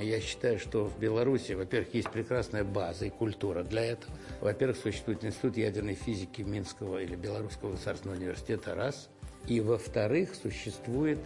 я 0.01 0.19
считаю, 0.19 0.59
что 0.59 0.85
в 0.85 0.99
Беларуси, 0.99 1.53
во-первых, 1.53 1.93
есть 1.93 2.11
прекрасная 2.11 2.63
база 2.63 3.05
и 3.05 3.09
культура 3.09 3.63
для 3.63 3.85
этого. 3.85 4.13
Во-первых, 4.41 4.77
существует 4.77 5.23
институт 5.23 5.57
ядерной 5.57 5.95
физики 5.95 6.41
Минского 6.41 7.01
или 7.01 7.15
Белорусского 7.15 7.71
государственного 7.71 8.17
университета, 8.17 8.75
раз. 8.75 9.09
И, 9.47 9.59
во-вторых, 9.61 10.35
существует 10.35 11.19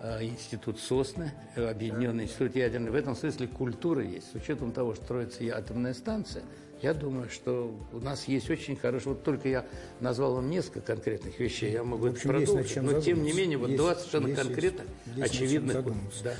э, 0.00 0.24
институт 0.24 0.80
Сосны, 0.80 1.32
Объединенный 1.56 2.24
институт 2.24 2.56
ядерной. 2.56 2.90
В 2.90 2.94
этом 2.94 3.14
смысле 3.14 3.46
культура 3.46 4.02
есть. 4.02 4.32
С 4.32 4.34
учетом 4.34 4.72
того, 4.72 4.94
что 4.94 5.04
строится 5.04 5.44
атомная 5.56 5.94
станция– 5.94 6.42
я 6.82 6.94
думаю, 6.94 7.28
что 7.28 7.74
у 7.92 8.00
нас 8.00 8.26
есть 8.28 8.48
очень 8.50 8.76
хороший... 8.76 9.08
Вот 9.08 9.22
только 9.22 9.48
я 9.48 9.66
назвал 10.00 10.34
вам 10.34 10.50
несколько 10.50 10.80
конкретных 10.80 11.38
вещей, 11.38 11.72
я 11.72 11.84
могу 11.84 12.08
в 12.08 12.12
общем, 12.12 12.30
продолжить, 12.30 12.76
но 12.76 12.82
задуматься. 12.82 13.06
тем 13.06 13.22
не 13.22 13.32
менее, 13.32 13.58
вот 13.58 13.68
есть, 13.68 13.78
два 13.82 13.94
совершенно 13.94 14.28
есть, 14.28 14.42
конкретно 14.42 14.84
есть, 15.16 15.34
очевидных... 15.34 15.84
Да. 16.24 16.34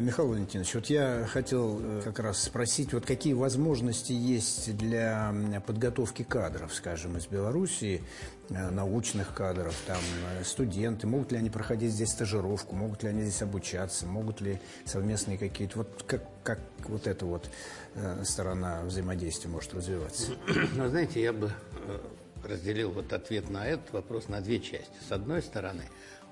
Михаил 0.00 0.28
Валентинович, 0.28 0.74
вот 0.74 0.86
я 0.86 1.26
хотел 1.28 1.80
э, 1.80 2.00
как 2.04 2.18
раз 2.18 2.42
спросить, 2.42 2.92
вот 2.92 3.06
какие 3.06 3.32
возможности 3.32 4.12
есть 4.12 4.76
для 4.76 5.34
подготовки 5.66 6.22
кадров, 6.22 6.74
скажем, 6.74 7.16
из 7.16 7.26
Белоруссии, 7.26 8.02
научных 8.48 9.34
кадров, 9.34 9.74
там, 9.86 10.00
э, 10.38 10.44
студенты, 10.44 11.06
могут 11.06 11.32
ли 11.32 11.38
они 11.38 11.50
проходить 11.50 11.92
здесь 11.92 12.10
стажировку, 12.10 12.76
могут 12.76 13.02
ли 13.02 13.08
они 13.08 13.22
здесь 13.22 13.42
обучаться, 13.42 14.06
могут 14.06 14.40
ли 14.40 14.60
совместные 14.84 15.38
какие-то... 15.38 15.78
Вот 15.78 16.04
как, 16.06 16.22
как 16.44 16.60
вот 16.88 17.06
это 17.06 17.26
вот 17.26 17.48
Э, 17.98 18.22
сторона 18.24 18.82
взаимодействия 18.82 19.48
может 19.48 19.72
развиваться? 19.72 20.32
Ну, 20.74 20.88
знаете, 20.88 21.22
я 21.22 21.32
бы 21.32 21.50
э, 21.86 21.98
разделил 22.44 22.90
вот 22.90 23.10
ответ 23.14 23.48
на 23.48 23.66
этот 23.66 23.90
вопрос 23.92 24.28
на 24.28 24.42
две 24.42 24.60
части. 24.60 24.92
С 25.08 25.12
одной 25.12 25.40
стороны, 25.40 25.84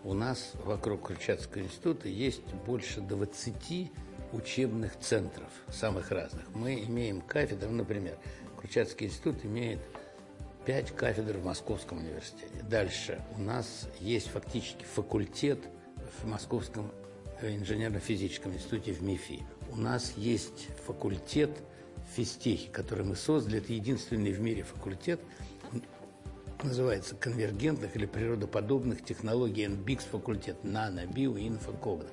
у 0.03 0.13
нас 0.13 0.53
вокруг 0.63 1.07
Крыльчатского 1.07 1.63
института 1.63 2.09
есть 2.09 2.45
больше 2.67 3.01
20 3.01 3.91
учебных 4.33 4.99
центров, 5.01 5.49
самых 5.73 6.11
разных. 6.11 6.45
Мы 6.55 6.83
имеем 6.85 7.23
кафедры, 7.23 7.71
например, 7.71 8.19
Крыльчатский 8.59 9.07
институт 9.07 9.43
имеет 9.47 9.81
пять 10.67 10.91
кафедр 10.95 11.39
в 11.39 11.45
Московском 11.45 11.99
университете. 11.99 12.63
Дальше 12.69 13.23
у 13.37 13.41
нас 13.41 13.89
есть 14.01 14.29
фактически 14.29 14.85
факультет 14.85 15.59
в 16.23 16.27
Московском 16.27 16.91
инженерно-физическом 17.43 18.55
институте 18.55 18.93
в 18.93 19.03
МИФИ 19.03 19.45
у 19.77 19.81
нас 19.81 20.15
есть 20.17 20.69
факультет 20.87 21.51
физтехи, 22.15 22.69
который 22.71 23.05
мы 23.05 23.17
создали. 23.17 23.59
Это 23.59 23.73
единственный 23.73 24.33
в 24.33 24.41
мире 24.41 24.63
факультет, 24.63 25.21
называется 26.63 27.17
конвергентных 27.17 27.97
или 27.97 28.07
природоподобных 28.07 29.05
технологий 29.05 29.67
NBIX 29.67 30.01
факультет 30.11 30.63
нано, 30.63 31.07
био, 31.07 31.35
когно, 31.83 32.09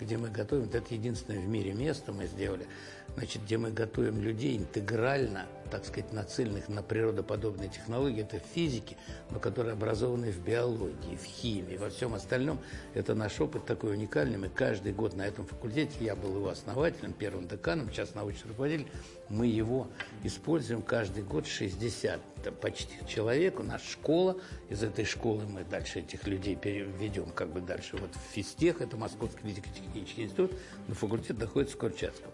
где 0.00 0.18
мы 0.18 0.28
готовим, 0.28 0.68
это 0.72 0.94
единственное 0.94 1.40
в 1.40 1.46
мире 1.46 1.72
место 1.72 2.12
мы 2.12 2.26
сделали, 2.26 2.66
значит, 3.16 3.42
где 3.44 3.58
мы 3.58 3.70
готовим 3.70 4.20
людей 4.20 4.56
интегрально 4.56 5.46
так 5.74 5.86
сказать, 5.86 6.12
нацеленных 6.12 6.68
на 6.68 6.82
природоподобные 6.82 7.68
технологии, 7.68 8.22
это 8.22 8.38
физики, 8.38 8.96
но 9.30 9.40
которые 9.40 9.72
образованы 9.72 10.30
в 10.30 10.38
биологии, 10.38 11.16
в 11.16 11.24
химии, 11.24 11.76
во 11.76 11.90
всем 11.90 12.14
остальном. 12.14 12.60
Это 12.94 13.14
наш 13.14 13.40
опыт 13.40 13.64
такой 13.64 13.94
уникальный. 13.94 14.38
Мы 14.38 14.48
каждый 14.48 14.92
год 14.92 15.16
на 15.16 15.22
этом 15.22 15.46
факультете, 15.46 15.92
я 16.00 16.14
был 16.14 16.36
его 16.36 16.48
основателем, 16.48 17.12
первым 17.12 17.48
деканом, 17.48 17.90
сейчас 17.90 18.14
научный 18.14 18.48
руководитель, 18.48 18.86
мы 19.28 19.46
его 19.46 19.88
используем 20.22 20.80
каждый 20.82 21.24
год 21.24 21.46
60 21.46 22.20
там, 22.44 22.54
почти 22.54 22.94
человек. 23.08 23.58
У 23.58 23.62
нас 23.62 23.82
школа, 23.82 24.36
из 24.68 24.82
этой 24.82 25.04
школы 25.04 25.44
мы 25.46 25.64
дальше 25.64 26.00
этих 26.00 26.26
людей 26.26 26.56
переведем 26.56 27.30
как 27.34 27.48
бы 27.48 27.60
дальше 27.60 27.96
вот 27.96 28.10
в 28.14 28.34
физтех, 28.34 28.80
это 28.80 28.96
Московский 28.96 29.42
физико-технический 29.42 30.22
институт, 30.24 30.52
но 30.86 30.94
факультет 30.94 31.38
находится 31.38 31.76
в 31.76 31.80
Курчатском. 31.80 32.30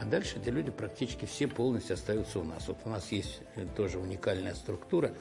А 0.00 0.04
дальше 0.06 0.38
эти 0.38 0.48
люди 0.48 0.70
практически 0.70 1.26
все 1.26 1.46
полностью 1.46 1.92
остаются 1.92 2.38
у 2.38 2.42
нас. 2.42 2.66
Вот 2.68 2.78
у 2.86 2.88
нас 2.88 3.12
есть 3.12 3.42
тоже 3.76 3.98
уникальная 3.98 4.54
структура, 4.54 5.12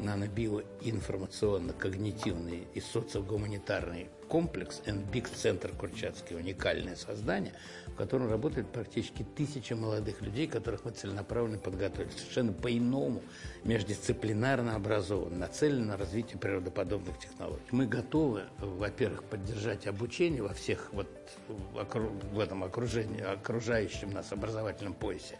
нано-биоинформационно-когнитивный 0.00 2.66
и 2.74 2.80
социогуманитарный 2.80 4.08
комплекс 4.28 4.82
NBIG-центр 4.86 5.72
Курчатский, 5.72 6.36
уникальное 6.36 6.96
создание, 6.96 7.52
в 7.86 7.94
котором 7.94 8.28
работает 8.28 8.68
практически 8.68 9.22
тысяча 9.22 9.76
молодых 9.76 10.20
людей, 10.22 10.46
которых 10.46 10.84
мы 10.84 10.90
целенаправленно 10.90 11.58
подготовили, 11.58 12.10
совершенно 12.10 12.52
по-иному, 12.52 13.22
междисциплинарно 13.64 14.74
образованы, 14.74 15.36
нацелены 15.36 15.86
на 15.86 15.96
развитие 15.96 16.38
природоподобных 16.38 17.18
технологий. 17.18 17.64
Мы 17.70 17.86
готовы, 17.86 18.42
во-первых, 18.58 19.24
поддержать 19.24 19.86
обучение 19.86 20.42
во 20.42 20.54
всех 20.54 20.92
вот 20.92 21.08
в 21.48 22.38
этом 22.38 22.64
окружении, 22.64 23.22
окружающем 23.22 24.12
нас 24.12 24.32
образовательном 24.32 24.94
поясе, 24.94 25.38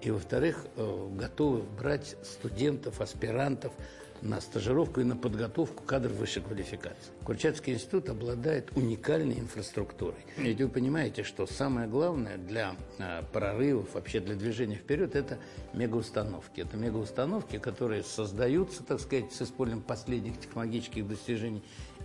и, 0.00 0.10
во-вторых, 0.10 0.66
э, 0.76 1.08
готовы 1.12 1.62
брать 1.62 2.16
студентов, 2.22 3.00
аспирантов, 3.00 3.72
на 4.22 4.40
стажировку 4.40 5.00
и 5.00 5.04
на 5.04 5.16
подготовку 5.16 5.82
кадров 5.84 6.12
высшей 6.12 6.42
квалификации. 6.42 7.12
Курчатский 7.24 7.74
институт 7.74 8.08
обладает 8.08 8.70
уникальной 8.76 9.38
инфраструктурой. 9.38 10.24
Ведь 10.36 10.60
вы 10.60 10.68
понимаете, 10.68 11.22
что 11.22 11.46
самое 11.46 11.88
главное 11.88 12.36
для 12.36 12.74
а, 12.98 13.22
прорывов, 13.32 13.94
вообще 13.94 14.20
для 14.20 14.34
движения 14.34 14.76
вперед, 14.76 15.16
это 15.16 15.38
мегаустановки. 15.72 16.60
Это 16.60 16.76
мегаустановки, 16.76 17.58
которые 17.58 18.02
создаются, 18.02 18.82
так 18.82 19.00
сказать, 19.00 19.32
с 19.32 19.42
использованием 19.42 19.86
последних 19.86 20.38
технологических 20.40 21.06
достижений 21.06 21.62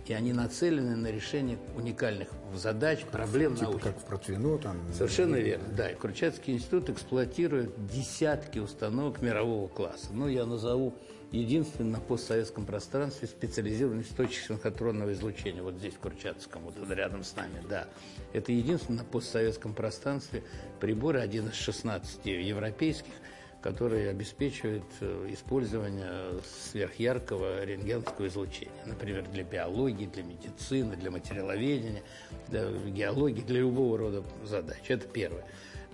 и 0.08 0.12
они 0.12 0.32
нацелены 0.32 0.94
на 0.96 1.08
решение 1.08 1.58
уникальных 1.74 2.28
задач, 2.54 3.04
проблем 3.04 3.56
типа 3.56 3.70
науки. 3.70 3.82
как 3.82 3.98
в 3.98 4.04
Протвино 4.04 4.58
там. 4.58 4.76
Совершенно 4.92 5.36
верно, 5.36 5.68
да. 5.76 5.90
И 5.90 5.94
Курчатский 5.94 6.54
институт 6.54 6.90
эксплуатирует 6.90 7.72
десятки 7.88 8.58
установок 8.58 9.20
мирового 9.20 9.68
класса. 9.68 10.08
Ну, 10.12 10.28
я 10.28 10.46
назову 10.46 10.94
единственный 11.32 11.92
на 11.92 12.00
постсоветском 12.00 12.64
пространстве 12.66 13.28
специализированный 13.28 14.02
источник 14.02 14.42
синхротронного 14.46 15.12
излучения. 15.12 15.62
Вот 15.62 15.74
здесь, 15.74 15.94
в 15.94 15.98
Курчатском, 15.98 16.62
вот 16.62 16.74
рядом 16.90 17.24
с 17.24 17.34
нами, 17.36 17.62
да. 17.68 17.88
Это 18.32 18.52
единственный 18.52 18.98
на 18.98 19.04
постсоветском 19.04 19.74
пространстве 19.74 20.42
прибор, 20.80 21.16
один 21.16 21.48
из 21.48 21.54
16 21.54 22.26
европейских, 22.26 23.12
который 23.60 24.08
обеспечивает 24.08 24.84
э, 25.00 25.28
использование 25.32 26.40
сверхяркого 26.70 27.64
рентгеновского 27.64 28.28
излучения. 28.28 28.70
Например, 28.84 29.26
для 29.28 29.42
биологии, 29.42 30.06
для 30.06 30.22
медицины, 30.22 30.94
для 30.94 31.10
материаловедения, 31.10 32.02
для 32.48 32.70
геологии, 32.70 33.40
для 33.40 33.60
любого 33.60 33.98
рода 33.98 34.24
задач. 34.44 34.82
Это 34.88 35.08
первое. 35.08 35.44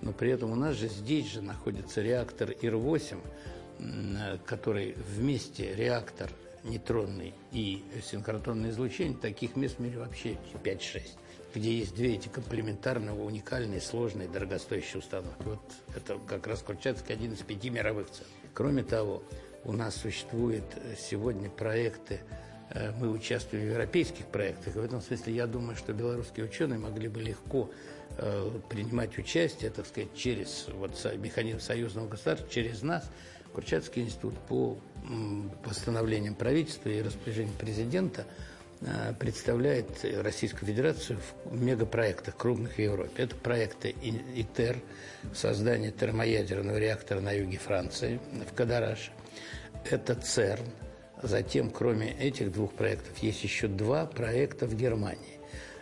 Но 0.01 0.11
при 0.11 0.31
этом 0.31 0.51
у 0.51 0.55
нас 0.55 0.75
же 0.75 0.87
здесь 0.87 1.31
же 1.31 1.41
находится 1.41 2.01
реактор 2.01 2.51
ИР-8, 2.51 3.17
который 4.45 4.95
вместе 5.15 5.73
реактор 5.75 6.29
нейтронный 6.63 7.33
и 7.51 7.83
синхротронное 8.03 8.71
излучение, 8.71 9.17
таких 9.17 9.55
мест 9.55 9.77
в 9.77 9.79
мире 9.79 9.99
вообще 9.99 10.37
5-6, 10.63 11.01
где 11.53 11.77
есть 11.77 11.95
две 11.95 12.15
эти 12.15 12.29
комплементарные, 12.29 13.13
уникальные, 13.13 13.81
сложные, 13.81 14.27
дорогостоящие 14.27 14.99
установки. 14.99 15.43
Вот 15.43 15.61
это 15.95 16.17
как 16.27 16.47
раз 16.47 16.61
Курчатский 16.61 17.13
один 17.13 17.33
из 17.33 17.39
пяти 17.39 17.69
мировых 17.69 18.09
цен. 18.09 18.25
Кроме 18.53 18.83
того, 18.83 19.23
у 19.65 19.73
нас 19.73 19.95
существуют 19.95 20.65
сегодня 20.97 21.49
проекты, 21.49 22.21
э, 22.69 22.91
мы 22.99 23.09
участвуем 23.09 23.65
в 23.65 23.69
европейских 23.69 24.25
проектах, 24.27 24.75
и 24.75 24.79
в 24.79 24.83
этом 24.83 25.01
смысле 25.01 25.33
я 25.33 25.47
думаю, 25.47 25.75
что 25.75 25.93
белорусские 25.93 26.45
ученые 26.45 26.79
могли 26.79 27.07
бы 27.07 27.21
легко 27.21 27.69
э, 28.17 28.49
принимать 28.69 29.17
участие, 29.17 29.69
так 29.69 29.85
сказать, 29.85 30.13
через 30.15 30.67
вот, 30.69 30.91
механизм 31.17 31.59
союзного 31.59 32.07
государства, 32.07 32.49
через 32.49 32.83
нас– 32.83 33.09
Курчатский 33.53 34.03
институт 34.03 34.37
по 34.49 34.77
постановлениям 35.63 36.33
правительства 36.33 36.89
и 36.89 37.01
распоряжениям 37.01 37.55
президента 37.55 38.25
э, 38.81 39.13
представляет 39.19 39.87
Российскую 40.03 40.67
Федерацию 40.67 41.19
в 41.45 41.61
мегапроектах 41.61 42.35
крупных 42.35 42.75
в 42.75 42.79
Европе. 42.79 43.23
Это 43.23 43.35
проекты 43.35 43.89
ИТЕР, 44.01 44.77
создание 45.33 45.91
термоядерного 45.91 46.77
реактора 46.77 47.19
на 47.19 47.31
юге 47.31 47.57
Франции, 47.57 48.19
в 48.49 48.55
Кадараше. 48.55 49.11
Это 49.89 50.15
ЦЕРН. 50.15 50.65
Затем, 51.21 51.69
кроме 51.69 52.11
этих 52.11 52.51
двух 52.51 52.73
проектов, 52.73 53.17
есть 53.19 53.43
еще 53.43 53.67
два 53.67 54.05
проекта 54.05 54.65
в 54.65 54.75
Германии. 54.75 55.39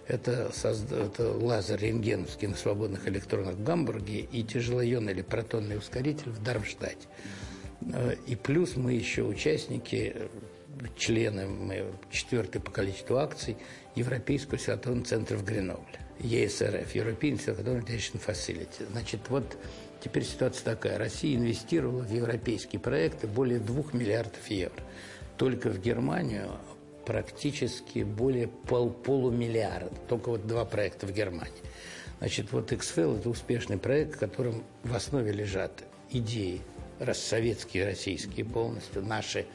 Это, 0.08 0.52
это 0.63 1.32
лазер 1.32 1.80
рентгеновский 1.80 2.48
на 2.48 2.56
свободных 2.56 3.08
электронах 3.08 3.56
в 3.56 3.63
Гамбурге 3.63 4.19
и 4.19 4.43
тяжелоионный 4.43 5.13
или 5.13 5.22
протонный 5.22 5.78
ускоритель 5.78 6.32
в 6.32 6.43
Дармштадте. 6.43 7.08
Э, 7.94 8.15
и 8.28 8.36
плюс 8.36 8.76
мы 8.76 8.94
еще 8.94 9.24
участники, 9.24 10.15
члены, 10.98 11.48
мы 11.48 11.86
четвертый 12.12 12.62
по 12.62 12.72
количеству 12.72 13.17
акций 13.17 13.58
Европейского 13.96 14.58
силотонного 14.58 15.06
центра 15.06 15.38
в 15.38 15.44
Гренобле. 15.44 16.00
ЕСРФ, 16.20 16.96
European 16.96 17.44
Silicon 17.44 17.86
Facility. 18.26 18.89
Значит, 18.91 19.22
вот 19.30 19.58
теперь 20.04 20.24
ситуация 20.24 20.63
такая. 20.63 20.98
Россия 20.98 21.36
инвестировала 21.36 22.02
в 22.02 22.12
европейские 22.12 22.80
проекты 22.80 23.28
более 23.28 23.60
2 23.60 23.84
миллиардов 23.94 24.48
евро. 24.48 24.84
Только 25.38 25.70
в 25.70 25.82
Германию 25.82 26.52
практически 27.06 28.04
более 28.04 28.48
пол, 28.48 28.91
полумиллиарда. 28.91 29.96
Только 30.08 30.30
вот 30.30 30.46
два 30.46 30.65
проекта 30.65 31.08
в 31.08 31.12
Германии. 31.12 31.52
Значит, 32.20 32.52
вот 32.52 32.72
XFL– 32.72 33.17
это 33.20 33.30
успешный 33.30 33.78
проект, 33.78 34.15
в 34.15 34.20
котором 34.20 34.63
в 34.84 34.94
основе 34.94 35.32
лежат 35.32 35.84
идеи 36.12 36.62
советские, 37.14 37.86
российские 37.86 38.46
полностью, 38.46 39.04
наши 39.04 39.46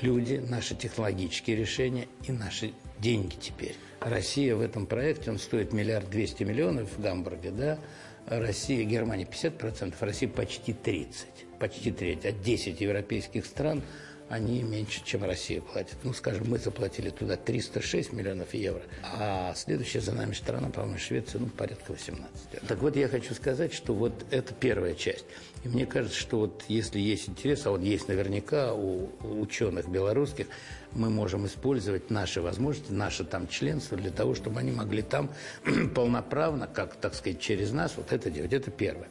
люди, 0.00 0.34
наши 0.34 0.74
технологические 0.74 1.56
решения 1.56 2.08
и 2.26 2.32
наши 2.32 2.72
деньги 2.98 3.34
теперь. 3.34 3.76
Россия 4.00 4.54
в 4.54 4.60
этом 4.60 4.86
проекте, 4.86 5.30
он 5.30 5.38
стоит 5.38 5.72
миллиард 5.72 6.10
двести 6.10 6.42
миллионов 6.42 6.90
в 6.96 7.00
Гамбурге, 7.00 7.50
да, 7.50 7.78
Россия, 8.26 8.84
Германия 8.84 9.24
50%, 9.24 9.94
Россия 10.00 10.28
почти 10.28 10.72
30, 10.72 11.26
почти 11.60 11.92
треть. 11.92 12.26
От 12.26 12.42
10 12.42 12.80
европейских 12.80 13.46
стран– 13.46 13.82
они 14.28 14.62
меньше, 14.62 15.04
чем 15.04 15.24
Россия 15.24 15.60
платит. 15.60 15.96
Ну, 16.02 16.12
скажем, 16.12 16.48
мы 16.48 16.58
заплатили 16.58 17.10
туда 17.10 17.36
306 17.36 18.12
миллионов 18.12 18.54
евро, 18.54 18.82
а 19.02 19.54
следующая 19.54 20.00
за 20.00 20.12
нами 20.12 20.32
страна, 20.32 20.68
по-моему, 20.70 20.98
Швеция, 20.98 21.40
ну, 21.40 21.46
порядка 21.46 21.92
18. 21.92 22.66
Так 22.66 22.78
вот, 22.78 22.96
я 22.96 23.08
хочу 23.08 23.34
сказать, 23.34 23.72
что 23.72 23.94
вот 23.94 24.12
это 24.30 24.52
первая 24.52 24.94
часть. 24.94 25.24
И 25.64 25.68
мне 25.68 25.86
кажется, 25.86 26.18
что 26.18 26.38
вот 26.40 26.64
если 26.68 26.98
есть 26.98 27.28
интерес, 27.28 27.66
а 27.66 27.70
он 27.70 27.82
есть 27.82 28.08
наверняка 28.08 28.74
у 28.74 29.10
ученых 29.40 29.88
белорусских, 29.88 30.46
мы 30.92 31.10
можем 31.10 31.46
использовать 31.46 32.10
наши 32.10 32.40
возможности, 32.40 32.92
наше 32.92 33.24
там 33.24 33.46
членство 33.48 33.96
для 33.96 34.10
того, 34.10 34.34
чтобы 34.34 34.60
они 34.60 34.72
могли 34.72 35.02
там 35.02 35.30
полноправно, 35.94 36.66
как, 36.66 36.96
так 36.96 37.14
сказать, 37.14 37.40
через 37.40 37.72
нас 37.72 37.94
вот 37.96 38.12
это 38.12 38.30
делать. 38.30 38.52
Это 38.52 38.70
первое. 38.70 39.08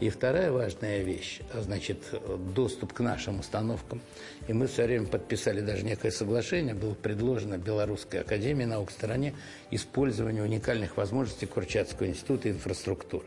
И 0.00 0.10
вторая 0.10 0.52
важная 0.52 1.02
вещь, 1.02 1.40
значит, 1.52 1.98
доступ 2.54 2.92
к 2.92 3.00
нашим 3.00 3.40
установкам. 3.40 4.00
И 4.46 4.52
мы 4.52 4.68
все 4.68 4.84
время 4.84 5.06
подписали 5.06 5.60
даже 5.60 5.84
некое 5.84 6.12
соглашение, 6.12 6.74
было 6.74 6.94
предложено 6.94 7.58
Белорусской 7.58 8.20
академии 8.20 8.64
наук 8.64 8.92
стороне 8.92 9.34
использование 9.72 10.44
уникальных 10.44 10.96
возможностей 10.96 11.46
Курчатского 11.46 12.06
института 12.06 12.48
инфраструктуры. 12.48 13.26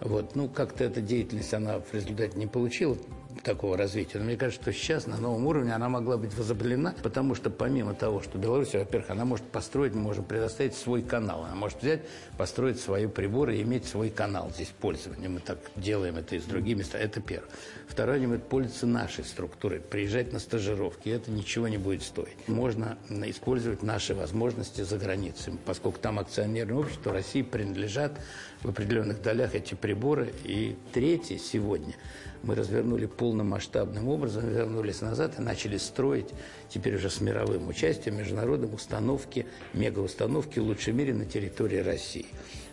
Вот. 0.00 0.34
Ну, 0.34 0.48
как-то 0.48 0.84
эта 0.84 1.00
деятельность, 1.00 1.54
она 1.54 1.78
в 1.80 1.94
результате 1.94 2.38
не 2.38 2.46
получила 2.46 2.98
такого 3.42 3.76
развития. 3.76 4.18
Но 4.18 4.24
мне 4.24 4.36
кажется, 4.36 4.62
что 4.62 4.72
сейчас 4.72 5.06
на 5.06 5.16
новом 5.16 5.46
уровне 5.46 5.72
она 5.74 5.88
могла 5.88 6.16
быть 6.16 6.34
возобновлена, 6.36 6.94
потому 7.02 7.34
что 7.34 7.50
помимо 7.50 7.94
того, 7.94 8.22
что 8.22 8.38
Беларусь, 8.38 8.74
во-первых, 8.74 9.10
она 9.10 9.24
может 9.24 9.44
построить, 9.46 9.94
мы 9.94 10.00
можем 10.00 10.24
предоставить 10.24 10.74
свой 10.74 11.02
канал. 11.02 11.44
Она 11.44 11.54
может 11.54 11.82
взять, 11.82 12.02
построить 12.36 12.80
свои 12.80 13.06
приборы 13.06 13.56
и 13.56 13.62
иметь 13.62 13.86
свой 13.86 14.10
канал 14.10 14.50
здесь 14.54 14.68
пользования. 14.68 15.28
Мы 15.28 15.40
так 15.40 15.58
делаем 15.76 16.16
это 16.16 16.36
и 16.36 16.40
с 16.40 16.44
другими 16.44 16.82
странами. 16.82 17.08
Это 17.08 17.20
первое. 17.20 17.50
Второе, 17.88 18.16
они 18.16 18.26
будут 18.26 18.48
пользоваться 18.48 18.86
нашей 18.86 19.24
структурой, 19.24 19.80
приезжать 19.80 20.32
на 20.32 20.38
стажировки. 20.38 21.08
Это 21.08 21.30
ничего 21.30 21.68
не 21.68 21.78
будет 21.78 22.02
стоить. 22.02 22.48
Можно 22.48 22.96
использовать 23.10 23.82
наши 23.82 24.14
возможности 24.14 24.82
за 24.82 24.98
границей, 24.98 25.54
поскольку 25.64 25.98
там 25.98 26.18
акционерное 26.18 26.76
общество 26.76 27.12
России 27.12 27.42
принадлежат 27.42 28.18
в 28.62 28.68
определенных 28.68 29.22
долях 29.22 29.54
эти 29.54 29.74
приборы. 29.74 30.32
И 30.44 30.76
третье 30.92 31.38
сегодня– 31.38 31.94
мы 32.44 32.54
развернули 32.54 33.06
полномасштабным 33.06 34.08
образом, 34.08 34.48
вернулись 34.48 35.00
назад 35.00 35.38
и 35.38 35.42
начали 35.42 35.76
строить, 35.78 36.28
теперь 36.68 36.96
уже 36.96 37.10
с 37.10 37.20
мировым 37.20 37.68
участием, 37.68 38.16
международным 38.16 38.74
установки, 38.74 39.46
мегаустановки 39.72 40.58
в 40.58 40.64
лучшем 40.64 40.96
мире 40.96 41.14
на 41.14 41.24
территории 41.24 41.78
России. 41.78 42.26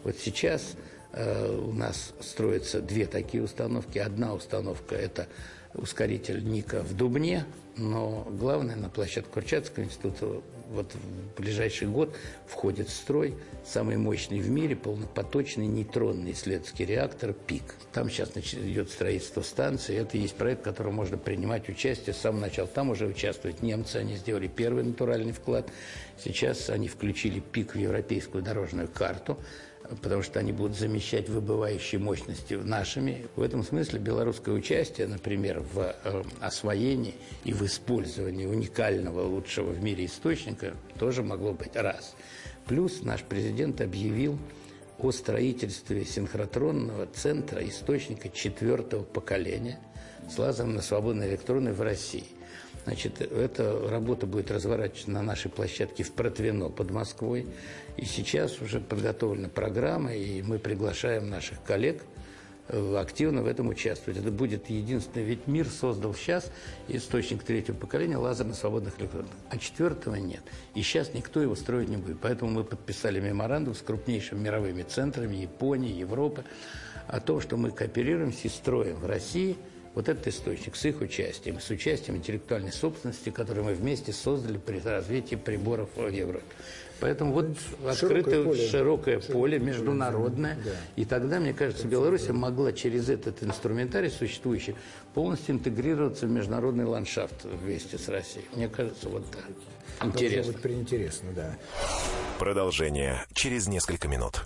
Вот 0.04 0.18
сейчас 0.18 0.76
Э, 1.14 1.58
у 1.58 1.74
нас 1.74 2.14
строятся 2.22 2.82
две 2.82 3.06
такие 3.06 3.44
установки. 3.44 3.98
Одна 3.98 4.34
установка– 4.34 4.96
это 4.98 5.28
ускоритель 5.74 6.44
Ника 6.44 6.82
в 6.84 6.96
Дубне, 6.96 7.46
но 7.78 8.28
главное 8.30 8.76
на 8.76 8.90
площадке 8.90 9.30
Курчатского 9.32 9.84
института 9.84 10.42
вот 10.72 10.94
в 10.94 11.40
ближайший 11.40 11.88
год 11.88 12.16
входит 12.48 12.90
в 12.90 12.94
строй 12.94 13.36
самый 13.66 13.98
мощный 13.98 14.40
в 14.40 14.50
мире 14.50 14.76
полнопоточный 14.76 15.68
нейтронный 15.68 16.32
исследовательский 16.32 16.86
реактор 16.86 17.34
ПИК. 17.34 17.64
Там 17.92 18.10
сейчас 18.10 18.32
идет 18.36 18.90
строительство 18.90 19.42
станции. 19.42 19.98
Это 19.98 20.18
есть 20.18 20.36
проект, 20.36 20.62
в 20.62 20.64
котором 20.64 20.96
можно 20.96 21.18
принимать 21.18 21.70
участие 21.70 22.14
с 22.14 22.18
самого 22.18 22.42
начала. 22.42 22.68
Там 22.68 22.90
уже 22.90 23.06
участвуют 23.06 23.62
немцы, 23.62 23.98
они 23.98 24.16
сделали 24.16 24.48
первый 24.48 24.84
натуральный 24.84 25.34
вклад. 25.34 25.70
Сейчас 26.18 26.70
они 26.70 26.88
включили 26.88 27.40
ПИК 27.40 27.76
в 27.76 27.80
европейскую 27.80 28.44
дорожную 28.44 28.88
карту 28.88 29.38
потому 30.02 30.24
что 30.24 30.40
они 30.40 30.52
будут 30.52 30.78
замещать 30.78 31.30
выбывающие 31.30 32.00
мощности 32.00 32.54
нашими. 32.54 33.28
В 33.36 33.42
этом 33.42 33.64
смысле 33.64 34.00
белорусское 34.00 34.54
участие, 34.56 35.08
например, 35.08 35.60
в 35.60 35.96
э, 36.04 36.24
освоении 36.40 37.16
и 37.44 37.54
в 37.54 37.64
использовании 37.64 38.46
уникального, 38.46 39.22
лучшего 39.22 39.72
в 39.72 39.84
мире 39.84 40.06
источника 40.06 40.74
тоже 40.98 41.24
могло 41.24 41.54
быть 41.54 41.76
раз. 41.76 42.16
Плюс 42.66 43.02
наш 43.02 43.24
президент 43.24 43.82
объявил 43.82 44.38
о 45.00 45.12
строительстве 45.12 46.06
синхротронного 46.06 47.08
центра 47.08 47.68
источника 47.68 48.30
четвертого 48.30 49.04
поколения 49.04 49.80
с 50.30 50.38
лазером 50.38 50.76
на 50.76 50.82
свободной 50.82 51.30
электроны 51.30 51.74
в 51.74 51.82
России– 51.82 52.26
Значит, 52.86 53.22
эта 53.22 53.88
работа 53.90 54.26
будет 54.26 54.50
разворачиваться 54.50 55.12
на 55.12 55.22
нашей 55.22 55.52
площадке 55.52 56.04
в 56.04 56.12
Протвино 56.12 56.70
под 56.70 56.90
Москвой. 56.92 57.48
И 57.98 58.06
сейчас 58.06 58.60
уже 58.60 58.80
подготовлена 58.80 59.50
программа, 59.50 60.14
и 60.14 60.42
мы 60.42 60.58
приглашаем 60.58 61.30
наших 61.30 61.62
коллег 61.64 62.02
э, 62.70 62.96
активно 62.98 63.44
в 63.44 63.46
этом 63.46 63.68
участвовать. 63.70 64.20
Это 64.20 64.32
будет 64.32 64.70
единственный, 64.70 65.24
ведь 65.24 65.46
мир 65.46 65.68
создал 65.68 66.16
сейчас 66.16 66.52
источник 66.88 67.44
третьего 67.44 67.76
поколения 67.76 68.18
лазерно-свободных 68.18 69.00
электронов, 69.00 69.32
а 69.50 69.58
четвертого 69.60 70.16
нет. 70.16 70.42
И 70.74 70.82
сейчас 70.82 71.14
никто 71.14 71.40
его 71.40 71.56
строить 71.56 71.90
не 71.90 71.98
будет. 71.98 72.20
Поэтому 72.20 72.50
мы 72.50 72.64
подписали 72.64 73.20
меморандум 73.20 73.76
с 73.76 73.82
крупнейшими 73.82 74.40
мировыми 74.40 74.82
центрами 74.82 75.36
Японии, 75.36 75.94
Европы 75.94 76.46
о 77.08 77.20
том, 77.20 77.42
что 77.42 77.58
мы 77.58 77.70
кооперируемся 77.70 78.48
и 78.48 78.50
строим 78.50 78.96
в 78.96 79.06
России– 79.06 79.56
вот 79.94 80.10
этот 80.10 80.28
источник 80.28 80.76
с 80.76 80.86
их 80.86 81.02
участием, 81.02 81.60
с 81.60 81.70
участием 81.70 82.18
интеллектуальной 82.18 82.72
собственности, 82.72 83.30
которую 83.30 83.66
мы 83.66 83.74
вместе 83.74 84.14
создали 84.14 84.58
при 84.58 84.80
развитии 84.80 85.36
приборов 85.36 85.90
в 85.96 86.08
Европе. 86.08 86.46
Поэтому 87.02 87.34
вот 87.34 87.48
открытое 87.88 88.44
поле, 88.44 88.70
широкое 88.70 89.20
поле 89.20 89.58
международное. 89.58 90.60
Да. 90.64 90.72
И 90.96 91.04
тогда, 91.04 91.40
мне 91.40 91.52
кажется, 91.52 91.88
Беларусь 91.88 92.30
могла 92.30 92.72
через 92.74 93.10
этот 93.10 93.42
инструментарий 93.44 94.12
существующий 94.12 94.76
полностью 95.16 95.56
интегрироваться 95.56 96.28
в 96.28 96.30
международный 96.30 96.86
ландшафт 96.86 97.44
вместе 97.44 97.98
с 97.98 98.08
Россией. 98.08 98.46
Мне 98.56 98.70
кажется, 98.70 99.10
вот 99.10 99.26
так. 99.32 99.46
Интересно. 100.04 100.36
Должно 100.36 100.54
быть 100.54 100.62
приинтересно, 100.62 101.32
да. 101.34 101.58
Продолжение 102.38 103.26
через 103.34 103.68
несколько 103.68 104.08
минут. 104.08 104.46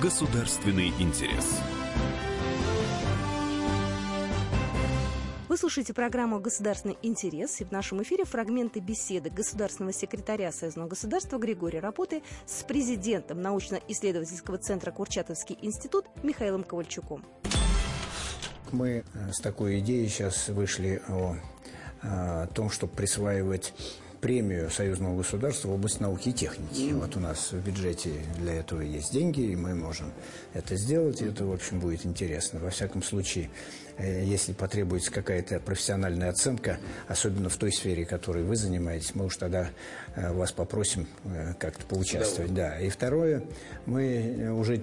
Государственный 0.00 0.90
интерес. 1.00 1.58
Вы 5.48 5.56
слушаете 5.56 5.92
программу 5.92 6.38
«Государственный 6.38 6.96
интерес» 7.02 7.60
и 7.60 7.64
в 7.64 7.72
нашем 7.72 8.00
эфире 8.04 8.24
фрагменты 8.24 8.78
беседы 8.78 9.28
государственного 9.28 9.92
секретаря 9.92 10.52
Союзного 10.52 10.86
государства 10.86 11.38
Григория 11.38 11.80
Рапоты 11.80 12.22
с 12.46 12.62
президентом 12.62 13.42
научно-исследовательского 13.42 14.58
центра 14.58 14.92
Курчатовский 14.92 15.58
институт 15.62 16.04
Михаилом 16.22 16.62
Ковальчуком. 16.62 17.24
Мы 18.70 19.02
э, 19.02 19.32
с 19.32 19.40
такой 19.40 19.80
идеей 19.80 20.06
сейчас 20.06 20.48
вышли 20.48 21.02
о, 21.08 21.34
о 22.02 22.46
том, 22.54 22.70
чтобы 22.70 22.92
присваивать 22.92 23.74
премию 24.20 24.70
союзного 24.70 25.16
государства 25.16 25.68
в 25.68 25.72
области 25.74 26.02
науки 26.02 26.30
и 26.30 26.32
техники. 26.32 26.92
Вот 26.92 27.16
у 27.16 27.20
нас 27.20 27.52
в 27.52 27.64
бюджете 27.64 28.10
для 28.38 28.54
этого 28.54 28.80
есть 28.80 29.12
деньги, 29.12 29.40
и 29.40 29.56
мы 29.56 29.74
можем 29.74 30.12
это 30.54 30.76
сделать, 30.76 31.22
и 31.22 31.26
это, 31.26 31.44
в 31.44 31.52
общем, 31.52 31.80
будет 31.80 32.04
интересно. 32.04 32.58
Во 32.58 32.70
всяком 32.70 33.02
случае, 33.02 33.50
э, 33.96 34.24
если 34.24 34.52
потребуется 34.52 35.12
какая-то 35.12 35.60
профессиональная 35.60 36.30
оценка, 36.30 36.78
особенно 37.06 37.48
в 37.48 37.56
той 37.56 37.72
сфере, 37.72 38.04
которой 38.04 38.42
вы 38.42 38.56
занимаетесь, 38.56 39.14
мы 39.14 39.26
уж 39.26 39.36
тогда 39.36 39.70
э, 40.16 40.32
вас 40.32 40.52
попросим 40.52 41.06
э, 41.24 41.54
как-то 41.58 41.86
поучаствовать. 41.86 42.52
Да. 42.52 42.78
И 42.80 42.88
второе, 42.88 43.44
мы 43.86 44.52
уже 44.52 44.82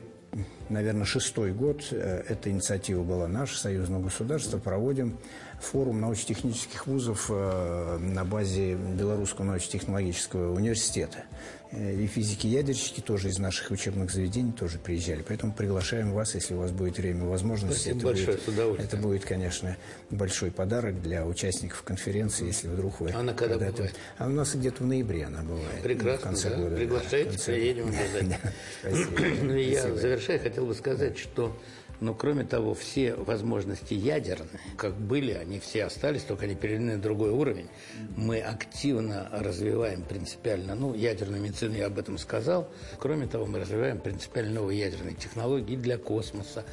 наверное, 0.68 1.06
шестой 1.06 1.54
год 1.54 1.94
эта 1.94 2.50
инициатива 2.50 3.04
была 3.04 3.26
наша, 3.26 3.58
союзного 3.58 4.04
государства, 4.04 4.58
проводим 4.58 5.18
форум 5.60 6.02
научно-технических 6.02 6.88
вузов 6.88 7.28
э, 7.30 7.98
на 8.00 8.24
базе 8.26 8.76
Белорусского 8.76 9.46
научно-технологического 9.46 10.54
университета. 10.54 11.26
Э, 11.72 11.94
и 11.94 12.08
физики-ядерщики 12.08 13.02
тоже 13.02 13.30
из 13.30 13.40
наших 13.40 13.72
учебных 13.72 14.12
заведений 14.12 14.52
тоже 14.52 14.78
приезжали. 14.78 15.24
Поэтому 15.28 15.54
приглашаем 15.54 16.12
вас, 16.12 16.36
если 16.36 16.54
у 16.54 16.60
вас 16.60 16.72
будет 16.72 16.98
время 16.98 17.26
и 17.26 17.28
возможность. 17.28 17.82
Спасибо 17.82 17.98
это 17.98 18.06
большое, 18.06 18.38
будет. 18.68 18.80
Это 18.80 18.98
будет, 18.98 19.26
конечно, 19.26 19.76
большой 20.10 20.52
подарок 20.52 21.02
для 21.02 21.26
участников 21.26 21.84
конференции, 21.84 22.46
если 22.46 22.68
вдруг 22.68 23.00
вы... 23.00 23.12
Она 23.12 23.34
когда, 23.34 23.56
когда 23.56 23.72
бывает? 23.72 23.96
А 24.18 24.28
у 24.28 24.30
нас 24.30 24.56
где-то 24.56 24.84
в 24.84 24.88
ноябре 24.88 25.26
она 25.26 25.42
бывает. 25.42 25.82
Прекрасно, 25.84 26.18
в 26.18 26.22
конце 26.22 26.50
да? 26.50 26.56
года. 26.58 26.76
Приглашайте, 26.76 27.30
конце... 27.32 27.54
приедем 27.54 27.88
обязательно. 27.88 28.38
Спасибо. 28.82 29.44
Ну, 29.44 29.56
я, 29.56 29.96
завершая, 29.96 30.40
хотел 30.40 30.66
бы 30.66 30.76
сказать, 30.76 31.18
что 31.18 31.58
но 32.00 32.14
кроме 32.14 32.44
того, 32.44 32.74
все 32.74 33.14
возможности 33.16 33.94
ядерные, 33.94 34.60
как 34.78 34.96
были, 34.96 35.32
они 35.32 35.60
все 35.60 35.86
остались, 35.86 36.24
только 36.24 36.46
они 36.46 36.56
переведены 36.56 36.96
на 36.96 37.02
другой 37.02 37.32
уровень. 37.32 37.68
Мы 38.16 38.40
активно 38.40 39.30
развиваем 39.32 40.04
принципиально, 40.04 40.76
ну, 40.76 40.94
ядерную 40.94 41.42
медицину 41.42 41.76
я 41.76 41.88
об 41.88 41.98
этом 41.98 42.18
сказал. 42.18 42.70
Кроме 43.00 43.28
того, 43.28 43.46
мы 43.46 43.60
развиваем 43.60 44.00
принципиально 44.00 44.54
новые 44.54 44.80
ядерные 44.80 45.16
технологии 45.16 45.76
для 45.76 45.98
космоса, 45.98 46.66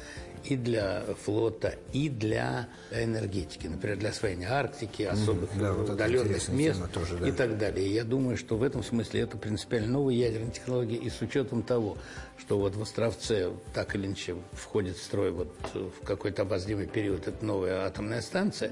и 0.43 0.55
для 0.55 1.03
флота, 1.23 1.75
и 1.91 2.09
для 2.09 2.67
энергетики, 2.91 3.67
например, 3.67 3.97
для 3.97 4.09
освоения 4.09 4.47
Арктики, 4.47 5.03
особых 5.03 5.51
mm, 5.53 5.59
да, 5.59 5.73
вот 5.73 5.89
удаленных 5.89 6.49
мест 6.49 6.81
тоже, 6.93 7.17
да. 7.17 7.27
и 7.27 7.31
так 7.31 7.57
далее. 7.57 7.87
И 7.87 7.93
я 7.93 8.03
думаю, 8.03 8.37
что 8.37 8.57
в 8.57 8.63
этом 8.63 8.83
смысле 8.83 9.21
это 9.21 9.37
принципиально 9.37 9.91
новые 9.93 10.19
ядерные 10.19 10.51
технологии, 10.51 10.97
и 10.97 11.09
с 11.09 11.21
учетом 11.21 11.63
того, 11.63 11.97
что 12.37 12.57
вот 12.57 12.75
в 12.75 12.81
Островце 12.81 13.51
так 13.73 13.95
или 13.95 14.07
иначе 14.07 14.35
входит 14.51 14.97
в 14.97 15.03
строй 15.03 15.31
вот 15.31 15.55
в 15.73 16.05
какой-то 16.05 16.41
обозримый 16.41 16.87
период 16.87 17.27
эта 17.27 17.43
новая 17.45 17.85
атомная 17.85 18.21
станция, 18.21 18.71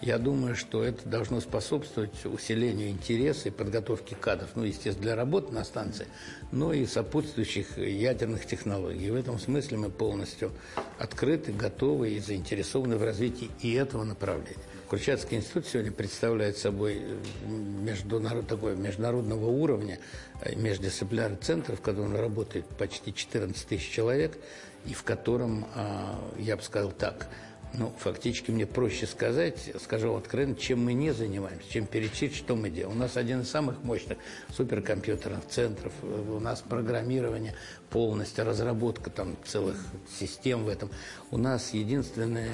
я 0.00 0.18
думаю, 0.18 0.54
что 0.54 0.84
это 0.84 1.08
должно 1.08 1.40
способствовать 1.40 2.24
усилению 2.24 2.90
интереса 2.90 3.48
и 3.48 3.52
подготовки 3.52 4.14
кадров, 4.14 4.50
ну, 4.54 4.64
естественно, 4.64 5.02
для 5.02 5.16
работы 5.16 5.52
на 5.52 5.64
станции, 5.64 6.06
но 6.52 6.72
и 6.72 6.86
сопутствующих 6.86 7.78
ядерных 7.78 8.46
технологий. 8.46 9.10
В 9.10 9.16
этом 9.16 9.38
смысле 9.38 9.78
мы 9.78 9.90
полностью 9.90 10.52
открыты, 10.98 11.52
готовы 11.52 12.10
и 12.10 12.20
заинтересованы 12.20 12.96
в 12.96 13.02
развитии 13.02 13.50
и 13.60 13.72
этого 13.74 14.04
направления. 14.04 14.62
Курчатский 14.88 15.36
институт 15.36 15.66
сегодня 15.66 15.92
представляет 15.92 16.56
собой 16.56 17.02
международ, 17.46 18.46
такой 18.46 18.74
международного 18.76 19.46
уровня 19.46 19.98
э, 20.40 20.54
междисциплинарный 20.54 21.36
центр, 21.36 21.76
в 21.76 21.82
котором 21.82 22.16
работает 22.16 22.64
почти 22.66 23.12
14 23.12 23.66
тысяч 23.66 23.90
человек, 23.90 24.38
и 24.86 24.94
в 24.94 25.02
котором, 25.02 25.66
а, 25.74 26.18
я 26.38 26.56
бы 26.56 26.62
сказал 26.62 26.92
так, 26.92 27.28
ну, 27.74 27.92
фактически 27.98 28.50
мне 28.50 28.66
проще 28.66 29.06
сказать, 29.06 29.72
скажу 29.82 30.14
откровенно, 30.14 30.54
чем 30.54 30.84
мы 30.84 30.94
не 30.94 31.12
занимаемся, 31.12 31.70
чем 31.70 31.86
перечислить, 31.86 32.34
что 32.34 32.56
мы 32.56 32.70
делаем. 32.70 32.96
У 32.96 32.98
нас 32.98 33.16
один 33.16 33.42
из 33.42 33.50
самых 33.50 33.82
мощных 33.82 34.18
суперкомпьютерных 34.54 35.46
центров, 35.48 35.92
у 36.02 36.40
нас 36.40 36.62
программирование 36.62 37.54
полностью, 37.90 38.44
разработка 38.44 39.10
там 39.10 39.36
целых 39.44 39.76
систем 40.18 40.64
в 40.64 40.68
этом. 40.68 40.90
У 41.30 41.36
нас 41.36 41.74
единственное, 41.74 42.50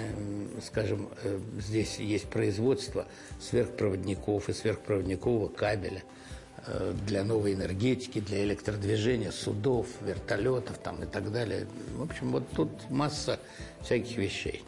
скажем, 0.64 1.08
э, 1.22 1.38
здесь 1.58 1.98
есть 1.98 2.26
производство 2.26 3.06
сверхпроводников 3.40 4.48
и 4.48 4.52
сверхпроводникового 4.52 5.48
кабеля– 5.48 6.02
э, 6.66 6.94
для 7.06 7.24
новой 7.24 7.54
энергетики, 7.54 8.20
для 8.20 8.44
электродвижения 8.44 9.30
судов, 9.30 9.86
вертолетов 10.00 10.78
там 10.78 11.02
и 11.02 11.06
так 11.06 11.32
далее. 11.32 11.66
В 11.96 12.02
общем, 12.02 12.32
вот 12.32 12.44
тут 12.54 12.70
масса 12.90 13.38
всяких 13.82 14.16
вещей. 14.16 14.64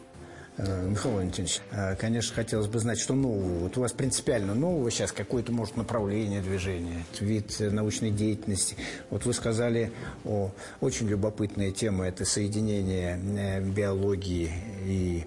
Э, 0.59 0.87
Михаил 0.88 1.16
Валентинович, 1.16 1.61
э, 1.71 1.97
конечно, 1.97 2.35
хотелось 2.35 2.66
бы 2.66 2.79
знать, 2.79 2.99
что 2.99 3.14
нового. 3.14 3.64
Вот 3.64 3.77
у 3.77 3.83
вас 3.83 3.92
принципиально 3.92 4.55
нового 4.55 4.90
сейчас 4.90 5.12
какое-то, 5.12 5.53
может, 5.53 5.77
направление 5.77 6.40
движения, 6.40 7.05
вид 7.21 7.57
научной 7.61 8.11
деятельности. 8.11 8.77
Вот 9.11 9.27
вы 9.27 9.35
сказали 9.35 9.92
о 10.25 10.51
очень 10.81 11.09
любопытная 11.09 11.73
тема– 11.73 12.07
это 12.09 12.25
соединение 12.25 13.21
э, 13.38 13.61
биологии 13.61 14.51
и 14.85 15.25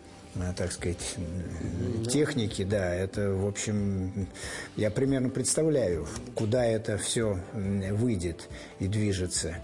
так 0.56 0.72
сказать, 0.72 1.18
техники, 2.08 2.64
да, 2.64 2.94
это, 2.94 3.32
в 3.32 3.48
общем, 3.48 4.28
я 4.78 4.92
примерно 4.92 5.30
представляю, 5.30 6.08
куда 6.36 6.64
это 6.64 6.98
все 6.98 7.40
выйдет 7.52 8.48
и 8.78 8.88
движется. 8.88 9.56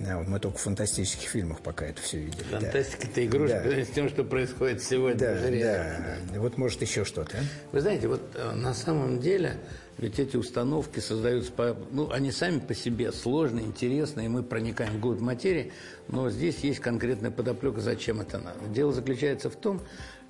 Мы 0.00 0.40
только 0.40 0.58
в 0.58 0.60
фантастических 0.60 1.28
фильмах 1.28 1.60
пока 1.60 1.86
это 1.86 2.02
все 2.02 2.18
видели. 2.18 2.42
Фантастика– 2.44 3.06
это 3.10 3.24
игрушка 3.24 3.62
да. 3.64 3.84
с 3.84 3.88
тем, 3.88 4.08
что 4.08 4.24
происходит 4.24 4.82
сегодня. 4.82 5.18
Да, 5.18 5.34
да. 5.34 6.18
да. 6.32 6.40
Вот 6.40 6.58
может 6.58 6.82
еще 6.82 7.04
что-то. 7.04 7.36
А? 7.36 7.40
Вы 7.72 7.80
знаете, 7.80 8.08
вот 8.08 8.20
э, 8.34 8.52
на 8.54 8.74
самом 8.74 9.20
деле 9.20 9.56
ведь 9.98 10.18
эти 10.18 10.36
установки 10.36 10.98
создаются, 10.98 11.52
по, 11.52 11.76
ну, 11.92 12.10
они 12.10 12.32
сами 12.32 12.58
по 12.58 12.74
себе 12.74 13.12
сложные, 13.12 13.64
интересные, 13.64 14.26
и 14.26 14.28
мы 14.28 14.42
проникаем 14.42 14.94
в 14.94 15.00
глубь 15.00 15.20
материи, 15.20 15.72
но 16.08 16.30
здесь 16.30 16.58
есть 16.60 16.80
конкретная 16.80 17.30
подоплека, 17.30 17.80
зачем 17.80 18.20
это 18.20 18.38
надо. 18.38 18.58
Дело 18.68 18.92
заключается 18.92 19.50
в 19.50 19.56
том, 19.56 19.80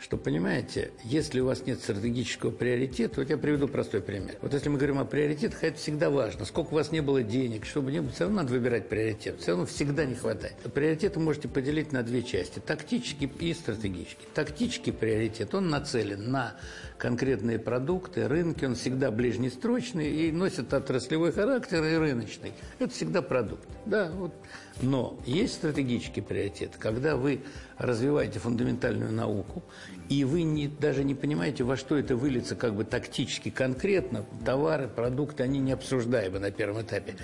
что, 0.05 0.19
понимаете, 0.19 0.91
если 1.03 1.41
у 1.41 1.47
вас 1.47 1.65
нет 1.65 1.81
стратегического 1.81 2.51
приоритета, 2.51 3.23
вот 3.23 3.31
я 3.31 3.39
приведу 3.39 3.69
простой 3.69 4.03
пример. 4.03 4.37
Вот 4.43 4.53
если 4.53 4.69
мы 4.69 4.77
говорим 4.77 4.99
о 4.99 5.07
приоритетах, 5.07 5.65
это 5.65 5.79
всегда 5.79 6.11
важно. 6.11 6.45
Сколько 6.45 6.73
у 6.73 6.75
вас 6.75 6.93
не 6.93 7.01
было 7.01 7.23
денег, 7.23 7.65
чтобы 7.65 7.91
не 7.91 8.03
было, 8.03 8.11
все 8.11 8.25
равно 8.25 8.43
надо 8.43 8.53
выбирать 8.53 8.91
приоритет. 8.91 9.41
Все 9.41 9.53
равно 9.53 9.65
всегда 9.65 10.05
не 10.05 10.15
хватает. 10.15 10.57
Приоритеты 10.75 11.21
можете 11.21 11.49
поделить 11.49 11.93
на 11.93 12.03
две 12.03 12.23
части. 12.23 12.59
Тактический 12.59 13.33
и 13.41 13.55
стратегический. 13.55 14.27
Тактический 14.35 14.93
приоритет, 14.93 15.55
он 15.55 15.71
нацелен 15.71 16.31
на 16.31 16.55
конкретные 16.99 17.59
продукты, 17.59 18.29
рынки, 18.29 18.67
он 18.67 18.75
всегда 18.75 19.11
ближнестрочный 19.11 20.11
и 20.11 20.33
носит 20.33 20.73
отраслевой 20.75 21.33
характер 21.33 21.83
и 21.83 21.97
рыночный. 21.97 22.53
Это 22.79 22.93
всегда 22.93 23.23
продукт. 23.23 23.67
Да, 23.87 24.11
вот. 24.11 24.35
Но 24.83 25.19
есть 25.25 25.55
стратегический 25.55 26.21
приоритет, 26.21 26.73
когда 26.79 27.17
вы 27.17 27.41
развиваете 27.79 28.39
фундаментальную 28.39 29.13
науку, 29.13 29.63
и 30.09 30.25
вы 30.25 30.43
не, 30.43 30.69
даже 30.69 31.05
не 31.05 31.15
понимаете, 31.15 31.65
во 31.65 31.77
что 31.77 31.97
это 31.97 32.17
выльется 32.17 32.57
как 32.57 32.75
бы 32.75 32.85
тактически 32.85 33.51
конкретно. 33.51 34.25
Товары, 34.45 34.89
продукты, 34.89 35.43
они 35.43 35.59
не 35.59 35.73
обсуждаемы 35.73 36.39
на 36.39 36.51
первом 36.51 36.83
этапе. 36.83 37.17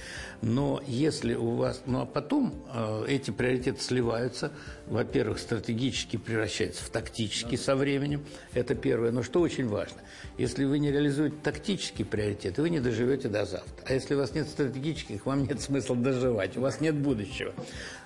Но 0.43 0.83
если 0.87 1.35
у 1.35 1.51
вас... 1.51 1.83
Ну, 1.87 2.01
а 2.01 2.07
потом 2.07 2.55
э, 2.73 3.05
эти 3.09 3.31
приоритеты 3.31 3.81
сливаются. 3.81 4.53
Во-первых, 4.90 5.38
стратегически 5.38 6.16
превращаются 6.16 6.85
в 6.85 6.88
тактический 6.90 7.57
со 7.57 7.76
временем. 7.76 8.24
Это 8.55 8.74
первое. 8.74 9.12
Но 9.12 9.22
что 9.22 9.40
очень 9.40 9.68
важно? 9.68 9.98
Если 10.37 10.64
вы 10.64 10.81
не 10.81 10.90
реализуете 10.90 11.37
тактический 11.44 12.05
приоритет, 12.05 12.59
вы 12.59 12.70
не 12.70 12.81
доживете 12.81 13.29
до 13.29 13.44
завтра. 13.44 13.85
А 13.87 13.94
если 13.94 14.16
у 14.16 14.18
вас 14.18 14.35
нет 14.35 14.48
стратегических, 14.48 15.26
вам 15.26 15.44
нет 15.44 15.61
смысла 15.61 15.94
доживать. 15.94 16.57
У 16.57 16.61
вас 16.61 16.81
нет 16.81 16.96
будущего. 16.96 17.55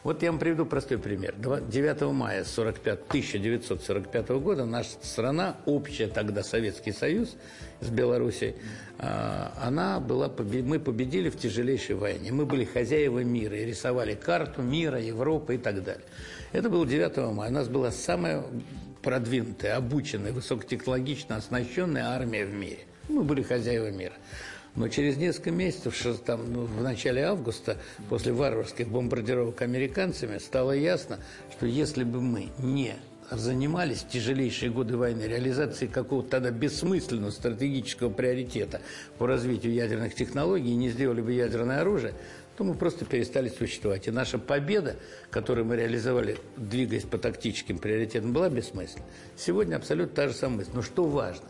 Вот 0.02 0.22
я 0.22 0.30
вам 0.30 0.38
приведу 0.38 0.66
простой 0.66 0.98
пример. 0.98 1.34
9 1.38 2.02
мая 2.12 2.44
45, 2.44 3.00
1945 3.08 4.28
года 4.40 4.66
наша 4.66 4.90
страна, 5.00 5.56
общая 5.64 6.08
тогда 6.08 6.42
Советский 6.42 6.92
Союз 6.92 7.34
с 7.80 7.88
Белоруссией, 7.88 8.54
а, 8.98 9.52
она 9.60 10.00
была, 10.00 10.30
мы 10.38 10.78
победили 10.78 11.28
в 11.28 11.37
тяжелейшей 11.37 11.96
войне. 11.96 12.32
Мы 12.32 12.46
были 12.46 12.64
хозяева 12.64 13.24
мира 13.24 13.56
и 13.56 13.64
рисовали 13.64 14.14
карту 14.14 14.62
мира, 14.62 15.00
Европы 15.00 15.56
и 15.56 15.58
так 15.58 15.82
далее. 15.82 16.04
Это 16.52 16.70
было 16.70 16.87
9 16.87 17.34
мая. 17.34 17.50
У 17.50 17.52
нас 17.52 17.68
была 17.68 17.90
самая 17.90 18.44
продвинутая, 19.02 19.76
обученная, 19.76 20.32
высокотехнологично 20.32 21.37
оснащенная 21.37 22.06
армия 22.06 22.46
в 22.46 22.54
мире. 22.54 22.80
Мы 23.08 23.22
были 23.22 23.42
хозяева 23.42 23.90
мира. 23.90 24.14
Но 24.76 24.88
через 24.88 25.16
несколько 25.16 25.52
месяцев, 25.52 26.20
там, 26.24 26.52
ну, 26.52 26.64
в 26.64 26.82
начале 26.82 27.24
августа, 27.24 27.76
после 28.08 28.32
варварских 28.32 28.88
бомбардировок 28.88 29.62
американцами, 29.62 30.38
стало 30.38 30.72
ясно, 30.72 31.20
что 31.52 31.66
если 31.66 32.02
бы 32.02 32.20
мы 32.20 32.48
не 32.58 32.96
занимались 33.30 34.02
в 34.02 34.08
тяжелейшие 34.08 34.70
годы 34.70 34.96
войны 34.96 35.22
реализацией 35.22 35.90
какого-то 35.90 36.30
тогда 36.30 36.50
бессмысленного 36.50 37.30
стратегического 37.30 38.10
приоритета 38.10 38.80
по 39.18 39.26
развитию 39.26 39.72
ядерных 39.74 40.14
технологий 40.14 40.70
и 40.70 40.76
не 40.76 40.90
сделали 40.90 41.20
бы 41.20 41.32
ядерное 41.32 41.80
оружие, 41.80 42.14
то 42.56 42.64
мы 42.64 42.74
просто 42.74 43.04
перестали 43.04 43.48
существовать. 43.48 44.06
И 44.06 44.10
наша 44.10 44.38
победа, 44.38 44.96
которую 45.30 45.64
мы 45.66 45.76
реализовали, 45.76 46.38
двигаясь 46.56 47.04
по 47.04 47.18
тактическим 47.18 47.78
приоритетам, 47.78 48.32
была 48.32 48.48
бессмысленна. 48.48 49.06
Сегодня 49.37 49.76
абсолютно 49.76 50.14
та 50.14 50.28
же 50.28 50.34
самая 50.34 50.58
мысль. 50.58 50.70
Но 50.74 50.82
что 50.82 51.04
важно? 51.04 51.46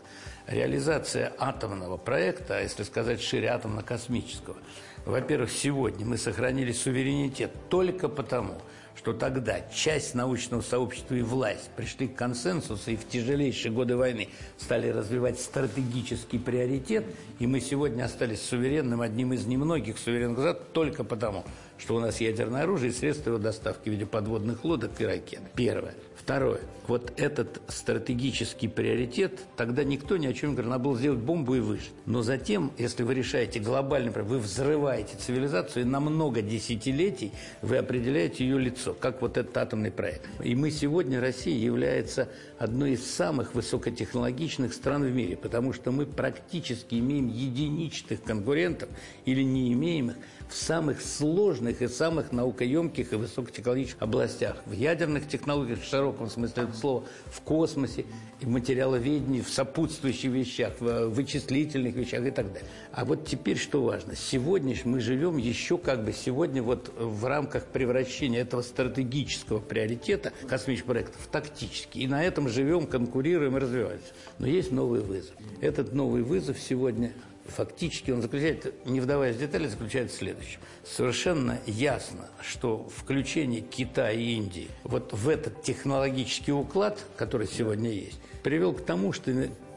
реализация 0.47 1.33
атомного 1.37 1.97
проекта, 1.97 2.57
а 2.57 2.61
если 2.61 2.83
сказать 2.83 3.21
шире, 3.21 3.49
атомно-космического, 3.49 4.57
во-первых, 5.05 5.51
сегодня 5.51 6.05
мы 6.05 6.17
сохранили 6.17 6.71
суверенитет 6.71 7.51
только 7.69 8.09
потому, 8.09 8.55
что 8.97 9.13
тогда 9.13 9.61
часть 9.73 10.15
научного 10.15 10.61
сообщества 10.61 11.15
и 11.15 11.21
власть 11.21 11.69
пришли 11.75 12.07
к 12.07 12.15
консенсусу 12.15 12.91
и 12.91 12.95
в 12.95 13.07
тяжелейшие 13.07 13.71
годы 13.71 13.97
войны 13.97 14.29
стали 14.57 14.89
развивать 14.89 15.39
стратегический 15.39 16.39
приоритет, 16.39 17.05
и 17.39 17.47
мы 17.47 17.59
сегодня 17.59 18.05
остались 18.05 18.41
суверенным, 18.41 19.01
одним 19.01 19.33
из 19.33 19.45
немногих 19.45 19.97
суверенных 19.97 20.37
государств 20.37 20.65
только 20.73 21.03
потому, 21.03 21.43
что 21.77 21.95
у 21.95 21.99
нас 21.99 22.21
ядерное 22.21 22.63
оружие 22.63 22.91
и 22.91 22.93
средства 22.93 23.31
его 23.31 23.39
доставки 23.39 23.89
в 23.89 23.91
виде 23.91 24.05
подводных 24.05 24.63
лодок 24.63 24.91
и 24.99 25.05
ракет. 25.05 25.41
Первое. 25.55 25.93
Второе. 26.25 26.61
Вот 26.87 27.13
этот 27.17 27.61
стратегический 27.67 28.67
приоритет, 28.67 29.41
тогда 29.55 29.83
никто 29.83 30.17
ни 30.17 30.25
о 30.25 30.33
чем 30.33 30.49
не 30.49 30.55
говорил. 30.55 30.71
Надо 30.71 30.83
было 30.83 30.97
сделать 30.97 31.19
бомбу 31.19 31.53
и 31.53 31.59
выжить. 31.59 31.91
Но 32.07 32.23
затем, 32.23 32.71
если 32.79 33.03
вы 33.03 33.13
решаете 33.13 33.59
глобальный 33.59 34.11
проблем, 34.11 34.39
вы 34.39 34.43
взрываете 34.43 35.17
цивилизацию, 35.17 35.83
и 35.83 35.87
на 35.87 35.99
много 35.99 36.41
десятилетий 36.41 37.31
вы 37.61 37.77
определяете 37.77 38.43
ее 38.43 38.57
лицо, 38.57 38.95
как 38.99 39.21
вот 39.21 39.37
этот 39.37 39.55
атомный 39.55 39.91
проект. 39.91 40.27
И 40.43 40.55
мы 40.55 40.71
сегодня, 40.71 41.21
Россия 41.21 41.55
является 41.55 42.27
одной 42.57 42.93
из 42.93 43.05
самых 43.05 43.53
высокотехнологичных 43.53 44.73
стран 44.73 45.03
в 45.03 45.13
мире, 45.13 45.37
потому 45.37 45.73
что 45.73 45.91
мы 45.91 46.07
практически 46.07 46.95
имеем 46.95 47.27
единичных 47.27 48.23
конкурентов 48.23 48.89
или 49.25 49.43
не 49.43 49.71
имеем 49.73 50.09
их 50.09 50.15
в 50.49 50.55
самых 50.55 51.01
сложных 51.01 51.81
и 51.81 51.87
самых 51.87 52.31
наукоемких 52.31 53.13
и 53.13 53.15
высокотехнологичных 53.15 54.01
областях. 54.01 54.57
В 54.65 54.71
ядерных 54.71 55.27
технологиях, 55.27 55.81
в 55.81 55.85
широком 55.85 56.29
смысле 56.29 56.63
этого 56.63 56.75
слова, 56.75 57.03
в 57.25 57.41
космосе, 57.41 58.05
в 58.41 58.47
материаловедении, 58.47 59.41
в 59.41 59.49
сопутствующих 59.49 60.31
вещах, 60.31 60.73
в 60.79 61.07
вычислительных 61.09 61.95
вещах 61.95 62.25
и 62.25 62.31
так 62.31 62.47
далее. 62.51 62.69
А 62.91 63.05
вот 63.05 63.25
теперь 63.25 63.57
что 63.57 63.83
важно? 63.83 64.15
Сегодня 64.15 64.75
мы 64.83 64.99
живем 64.99 65.37
еще 65.37 65.77
как 65.77 66.03
бы 66.03 66.13
сегодня 66.13 66.61
вот 66.61 66.93
в 66.97 67.25
рамках 67.25 67.65
превращения 67.65 68.41
этого 68.41 68.61
стратегического 68.61 69.59
приоритета 69.59 70.31
космического 70.47 70.93
проекта 70.93 71.17
в 71.19 71.27
тактический. 71.27 72.01
И 72.01 72.07
на 72.07 72.23
этом 72.23 72.49
живем, 72.49 72.87
конкурируем 72.87 73.55
развиваемся. 73.55 74.13
Но 74.37 74.47
есть 74.47 74.71
новый 74.71 75.01
вызов. 75.01 75.33
Этот 75.61 75.93
новый 75.93 76.23
вызов 76.23 76.59
сегодня 76.59 77.13
фактически 77.47 78.11
он 78.11 78.21
заключается, 78.21 78.71
не 78.85 78.99
вдаваясь 78.99 79.35
в 79.35 79.39
детали, 79.39 79.67
заключается 79.67 80.15
в 80.15 80.19
следующем. 80.19 80.59
Совершенно 80.83 81.59
ясно, 81.65 82.27
что 82.41 82.87
включение 82.95 83.61
Китая 83.61 84.11
и 84.11 84.33
Индии 84.33 84.69
вот 84.83 85.13
в 85.13 85.29
этот 85.29 85.63
технологический 85.63 86.51
уклад, 86.51 86.99
который 87.17 87.47
сегодня 87.47 87.91
есть, 87.91 88.19
привел 88.43 88.73
к 88.73 88.85
тому, 88.85 89.13
что 89.13 89.31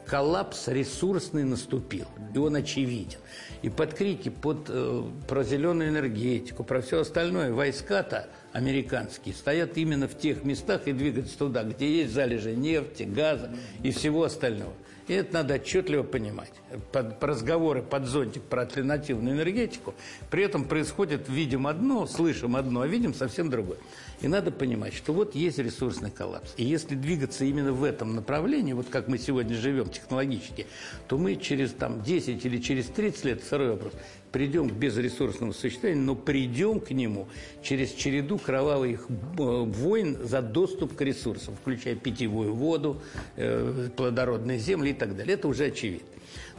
коллапс 0.09 0.67
ресурсный 0.67 1.43
наступил, 1.43 2.07
и 2.33 2.37
он 2.37 2.55
очевиден. 2.55 3.19
И 3.61 3.69
под 3.69 3.93
крики 3.93 4.29
под, 4.29 4.65
э, 4.69 5.03
про 5.27 5.43
зеленую 5.43 5.89
энергетику, 5.89 6.63
про 6.63 6.81
все 6.81 7.01
остальное, 7.01 7.53
войска-то 7.53 8.27
американские 8.51 9.35
стоят 9.35 9.77
именно 9.77 10.07
в 10.07 10.17
тех 10.17 10.43
местах 10.43 10.87
и 10.87 10.93
двигаются 10.93 11.37
туда, 11.37 11.63
где 11.63 12.01
есть 12.01 12.13
залежи 12.13 12.55
нефти, 12.55 13.03
газа 13.03 13.51
и 13.83 13.91
всего 13.91 14.23
остального. 14.23 14.73
И 15.09 15.13
это 15.13 15.33
надо 15.33 15.55
отчетливо 15.55 16.03
понимать. 16.03 16.51
Под, 16.91 17.21
разговоры 17.23 17.81
под 17.81 18.05
зонтик 18.05 18.43
про 18.43 18.61
альтернативную 18.61 19.35
энергетику, 19.35 19.95
при 20.29 20.43
этом 20.43 20.65
происходит, 20.65 21.27
видим 21.27 21.65
одно, 21.65 22.05
слышим 22.05 22.55
одно, 22.55 22.81
а 22.81 22.87
видим 22.87 23.15
совсем 23.15 23.49
другое. 23.49 23.79
И 24.21 24.27
надо 24.27 24.51
понимать, 24.51 24.93
что 24.93 25.11
вот 25.13 25.33
есть 25.33 25.57
ресурсный 25.57 26.11
коллапс. 26.11 26.53
И 26.57 26.63
если 26.63 26.93
двигаться 26.93 27.43
именно 27.43 27.73
в 27.73 27.83
этом 27.83 28.13
направлении, 28.13 28.73
вот 28.73 28.87
как 28.89 29.07
мы 29.07 29.17
сегодня 29.17 29.55
живем 29.55 29.89
технологически, 29.89 30.67
то 31.07 31.17
мы 31.17 31.37
через 31.37 31.71
там, 31.71 32.03
10 32.03 32.45
или 32.45 32.59
через 32.59 32.85
30 32.85 33.25
лет, 33.25 33.41
второй 33.41 33.71
вопрос, 33.71 33.93
придем 34.31 34.69
к 34.69 34.73
безресурсному 34.73 35.53
существованию, 35.53 36.03
но 36.03 36.15
придем 36.15 36.79
к 36.79 36.91
нему 36.91 37.27
через 37.63 37.91
череду 37.91 38.37
кровавых 38.37 39.07
э, 39.09 39.13
войн 39.37 40.17
за 40.21 40.41
доступ 40.41 40.95
к 40.95 41.01
ресурсам, 41.01 41.55
включая 41.55 41.95
питьевую 41.95 42.53
воду, 42.53 43.01
э, 43.35 43.89
плодородные 43.95 44.59
земли 44.59 44.91
и 44.91 44.93
так 44.93 45.15
далее. 45.15 45.35
Это 45.35 45.47
уже 45.47 45.65
очевидно. 45.65 46.07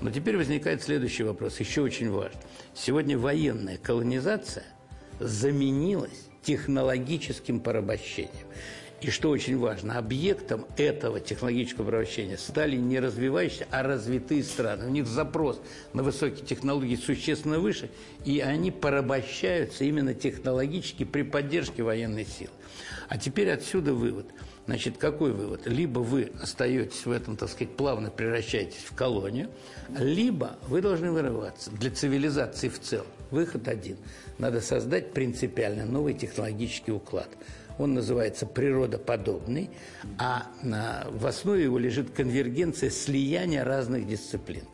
Но 0.00 0.10
теперь 0.10 0.36
возникает 0.36 0.82
следующий 0.82 1.22
вопрос, 1.22 1.60
еще 1.60 1.82
очень 1.82 2.10
важный. 2.10 2.40
Сегодня 2.74 3.18
военная 3.18 3.76
колонизация 3.76 4.64
заменилась 5.18 6.28
технологическим 6.42 7.60
порабощением. 7.60 8.46
И 9.00 9.08
что 9.08 9.30
очень 9.30 9.56
важно, 9.56 9.96
объектом 9.96 10.66
этого 10.76 11.20
технологического 11.20 11.86
превращения 11.86 12.36
стали 12.36 12.76
не 12.76 13.00
развивающиеся, 13.00 13.66
а 13.70 13.82
развитые 13.82 14.44
страны. 14.44 14.86
У 14.86 14.90
них 14.90 15.06
запрос 15.06 15.60
на 15.94 16.02
высокие 16.02 16.44
технологии 16.44 16.96
существенно 16.96 17.60
выше, 17.60 17.90
и 18.26 18.40
они 18.40 18.70
порабощаются 18.70 19.84
именно 19.84 20.12
технологически 20.12 21.04
при 21.04 21.22
поддержке 21.22 21.82
военной 21.82 22.26
силы. 22.26 22.50
А 23.08 23.16
теперь 23.16 23.50
отсюда 23.50 23.94
вывод. 23.94 24.26
Значит, 24.66 24.98
какой 24.98 25.32
вывод? 25.32 25.66
Либо 25.66 26.00
вы 26.00 26.30
остаетесь 26.40 27.06
в 27.06 27.10
этом, 27.10 27.36
так 27.36 27.48
сказать, 27.48 27.74
плавно 27.74 28.10
превращаетесь 28.10 28.84
в 28.84 28.94
колонию, 28.94 29.48
либо 29.98 30.58
вы 30.68 30.82
должны 30.82 31.10
вырываться 31.10 31.70
для 31.70 31.90
цивилизации 31.90 32.68
в 32.68 32.78
целом. 32.78 33.06
Выход 33.30 33.66
один. 33.66 33.96
Надо 34.38 34.60
создать 34.60 35.12
принципиально 35.12 35.86
новый 35.86 36.12
технологический 36.12 36.92
уклад– 36.92 37.28
он 37.80 37.94
называется 37.94 38.46
природоподобный, 38.46 39.70
а 40.18 40.46
в 41.10 41.26
основе 41.26 41.64
его 41.64 41.78
лежит 41.78 42.10
конвергенция 42.10 42.90
слияния 42.90 43.64
разных 43.64 44.06
дисциплин. 44.06 44.64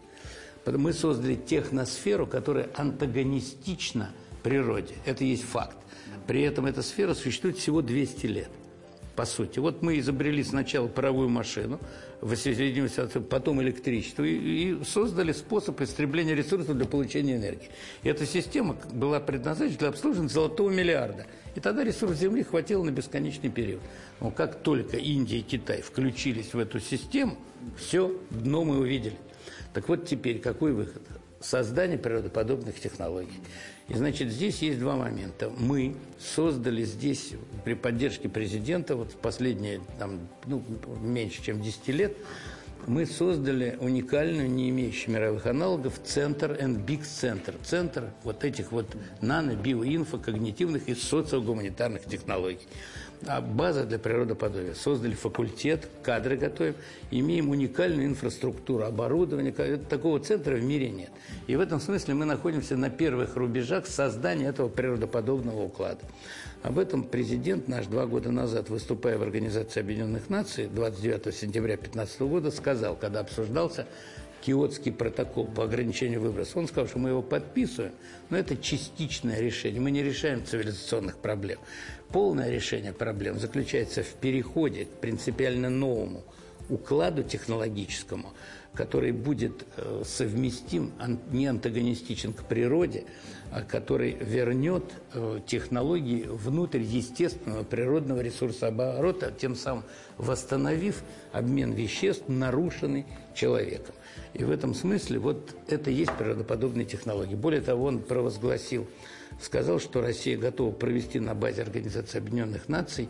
Мы 0.67 0.93
создали 0.93 1.37
техносферу, 1.37 2.27
которая 2.27 2.69
антагонистична 2.75 4.11
природе. 4.43 4.95
Это 5.05 5.25
есть 5.25 5.45
факт. 5.45 5.77
При 6.27 6.43
этом 6.43 6.67
эта 6.67 6.83
сфера 6.83 7.15
существует 7.15 7.57
всего 7.57 7.83
200 7.83 8.27
лет 8.27 8.51
по 9.17 9.25
сути. 9.25 9.59
Вот 9.59 9.83
мы 9.83 9.99
изобрели 9.99 10.45
сначала 10.45 10.87
паровую 10.87 11.29
машину, 11.29 11.81
в 12.21 12.33
потом 13.29 13.61
электричество, 13.63 14.23
и, 14.23 14.35
и 14.35 14.85
создали 14.85 15.33
способ 15.33 15.81
истребления 15.81 16.35
ресурсов 16.35 16.77
для 16.77 16.87
получения 16.87 17.37
энергии. 17.37 17.71
И 18.03 18.09
эта 18.09 18.27
система 18.27 18.77
была 18.93 19.19
предназначена 19.19 19.79
для 19.79 19.89
обслуживания 19.89 20.29
золотого 20.29 20.71
миллиарда. 20.71 21.27
И 21.55 21.61
тогда 21.61 21.83
ресурс 21.83 22.19
Земли 22.19 22.43
хватило 22.43 22.85
на 22.85 22.91
бесконечный 22.91 23.51
период. 23.51 23.81
Но 24.21 24.31
как 24.31 24.61
только 24.61 24.99
Индия 24.99 25.39
и 25.39 25.43
Китай 25.43 25.81
включились 25.81 26.53
в 26.53 26.59
эту 26.59 26.79
систему, 26.81 27.37
все, 27.79 28.15
дно 28.31 28.65
мы 28.65 28.79
увидели. 28.79 29.17
Так 29.73 29.89
вот 29.89 30.07
теперь 30.07 30.39
какой 30.39 30.73
выход? 30.73 31.03
Создание 31.49 31.97
природоподобных 31.97 32.81
технологий. 32.81 33.41
И, 33.87 33.95
значит, 33.95 34.33
здесь 34.33 34.63
есть 34.63 34.81
два 34.81 34.97
момента. 34.97 35.49
Мы 35.57 35.95
создали 36.19 36.83
здесь 36.83 37.35
при 37.65 37.75
поддержке 37.75 38.29
президента, 38.29 38.97
вот 38.97 39.13
последние, 39.13 39.81
там, 40.01 40.27
ну, 40.47 40.65
меньше 41.01 41.45
чем 41.45 41.63
10 41.63 41.87
лет, 41.89 42.17
мы 42.87 43.07
создали 43.07 43.77
уникальную, 43.81 44.51
не 44.51 44.71
имеющую 44.71 45.15
мировых 45.15 45.47
аналогов, 45.47 46.01
центр 46.05 46.53
and 46.53 46.85
big 46.85 47.05
центр. 47.05 47.55
Центр 47.65 48.11
вот 48.25 48.45
этих 48.45 48.73
вот 48.73 48.87
нано, 49.21 49.55
биоинфо, 49.55 50.19
когнитивных 50.19 50.89
и 50.89 50.95
социогуманитарных 50.95 52.05
технологий 52.05 52.67
а 53.27 53.41
база 53.41 53.85
для 53.85 53.99
природоподобия. 53.99 54.75
Создали 54.75 55.15
факультет, 55.15 55.89
кадры 56.03 56.37
готовим, 56.37 56.75
имеем 57.11 57.49
уникальную 57.49 58.07
инфраструктуру, 58.07 58.85
оборудование. 58.85 59.53
Такого 59.53 60.21
центра 60.21 60.55
в 60.55 60.63
мире 60.63 60.91
нет. 60.91 61.11
И 61.47 61.57
в 61.57 61.61
этом 61.61 61.81
смысле 61.81 62.15
мы 62.15 62.25
находимся 62.25 62.77
на 62.77 62.91
первых 62.91 63.37
рубежах 63.37 63.87
создания 63.87 64.47
этого 64.47 64.69
природоподобного 64.69 65.63
уклада. 65.63 66.01
Об 66.67 66.81
этом 66.81 67.05
президент 67.05 67.69
наш 67.69 67.87
два 67.87 68.07
года 68.07 68.33
назад, 68.33 68.71
выступая 68.71 69.19
в 69.19 69.23
Организации 69.23 69.79
Объединенных 69.79 70.29
Наций 70.29 70.67
29 70.67 71.33
сентября 71.33 71.77
2015 71.77 72.21
года, 72.23 72.51
сказал, 72.51 72.97
когда 72.97 73.21
обсуждался 73.21 73.87
Киотский 74.41 74.91
протокол 74.91 75.47
по 75.47 75.63
ограничению 75.63 76.21
выброса. 76.21 76.59
Он 76.59 76.67
сказал, 76.67 76.89
что 76.89 76.99
мы 76.99 77.11
его 77.11 77.23
подписываем, 77.23 77.93
но 78.31 78.37
это 78.37 78.57
частичное 78.57 79.39
решение. 79.39 79.81
Мы 79.81 79.93
не 79.93 80.03
решаем 80.03 80.45
цивилизационных 80.45 81.19
проблем. 81.19 81.61
Полное 82.09 82.51
решение 82.51 82.93
проблем 82.93 83.39
заключается 83.39 84.03
в 84.03 84.15
переходе 84.15 84.87
к 84.87 84.89
принципиально 85.01 85.71
новому 85.71 86.25
укладу 86.69 87.23
технологическому, 87.23 88.33
который 88.75 89.13
будет 89.13 89.65
э, 89.77 90.03
совместим, 90.05 90.93
не 91.31 91.47
антагонистичен 91.47 92.33
к 92.33 92.43
природе, 92.43 93.05
который 93.69 94.13
вернет 94.13 94.85
э, 95.15 95.41
технологии 95.47 96.27
внутрь 96.29 96.83
естественного 96.83 97.65
природного 97.65 98.21
ресурсооборота, 98.21 99.33
тем 99.33 99.55
самым 99.55 99.85
восстановив 100.19 101.03
обмен 101.33 101.73
веществ, 101.73 102.25
нарушенный 102.29 103.07
человеком. 103.35 103.95
И 104.35 104.45
в 104.45 104.51
этом 104.51 104.75
смысле 104.75 105.19
вот 105.19 105.55
это 105.69 105.91
и 105.91 105.95
есть 105.95 106.13
природоподобные 106.13 106.85
технологии. 106.85 107.35
Более 107.35 107.61
того, 107.61 107.87
он 107.87 108.01
провозгласил, 108.01 108.87
сказал, 109.41 109.81
что 109.81 110.01
Россия 110.01 110.37
готова 110.37 110.73
провести 110.73 111.21
на 111.21 111.35
базе 111.35 111.63
Организации 111.63 112.19
Объединенных 112.19 112.69
Наций 112.69 113.09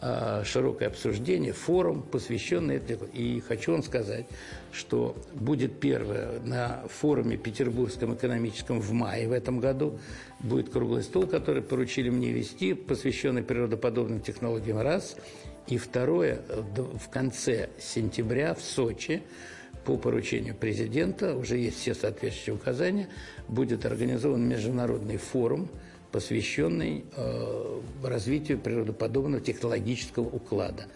а, 0.00 0.44
широкое 0.44 0.88
обсуждение, 0.88 1.52
форум, 1.52 2.02
посвященный 2.02 2.76
этой. 2.76 2.98
И 3.12 3.40
хочу 3.40 3.72
вам 3.72 3.82
сказать, 3.82 4.26
что 4.72 5.16
будет 5.34 5.80
первое 5.80 6.38
на 6.40 6.84
форуме 6.88 7.36
Петербургском 7.36 8.14
экономическом 8.14 8.80
в 8.80 8.92
мае 8.92 9.28
в 9.28 9.32
этом 9.32 9.58
году. 9.58 9.98
Будет 10.38 10.70
круглый 10.70 11.02
стол, 11.02 11.26
который 11.26 11.62
поручили 11.62 12.10
мне 12.10 12.30
вести, 12.30 12.74
посвященный 12.74 13.42
природоподобным 13.42 14.20
технологиям 14.20 14.78
раз. 14.78 15.16
И 15.66 15.78
второе, 15.78 16.42
в 16.76 17.08
конце 17.10 17.68
сентября 17.78 18.54
в 18.54 18.62
Сочи 18.62 19.22
по 19.84 19.96
поручению 19.96 20.54
президента, 20.54 21.34
уже 21.36 21.56
есть 21.56 21.78
все 21.78 21.94
соответствующие 21.94 22.54
указания, 22.54 23.08
будет 23.48 23.86
организован 23.86 24.48
международный 24.48 25.16
форум, 25.16 25.68
посвященный 26.12 27.04
э, 27.16 27.80
развитию 28.02 28.58
природоподобного 28.58 29.42
технологического 29.42 30.26
уклада. 30.26 30.86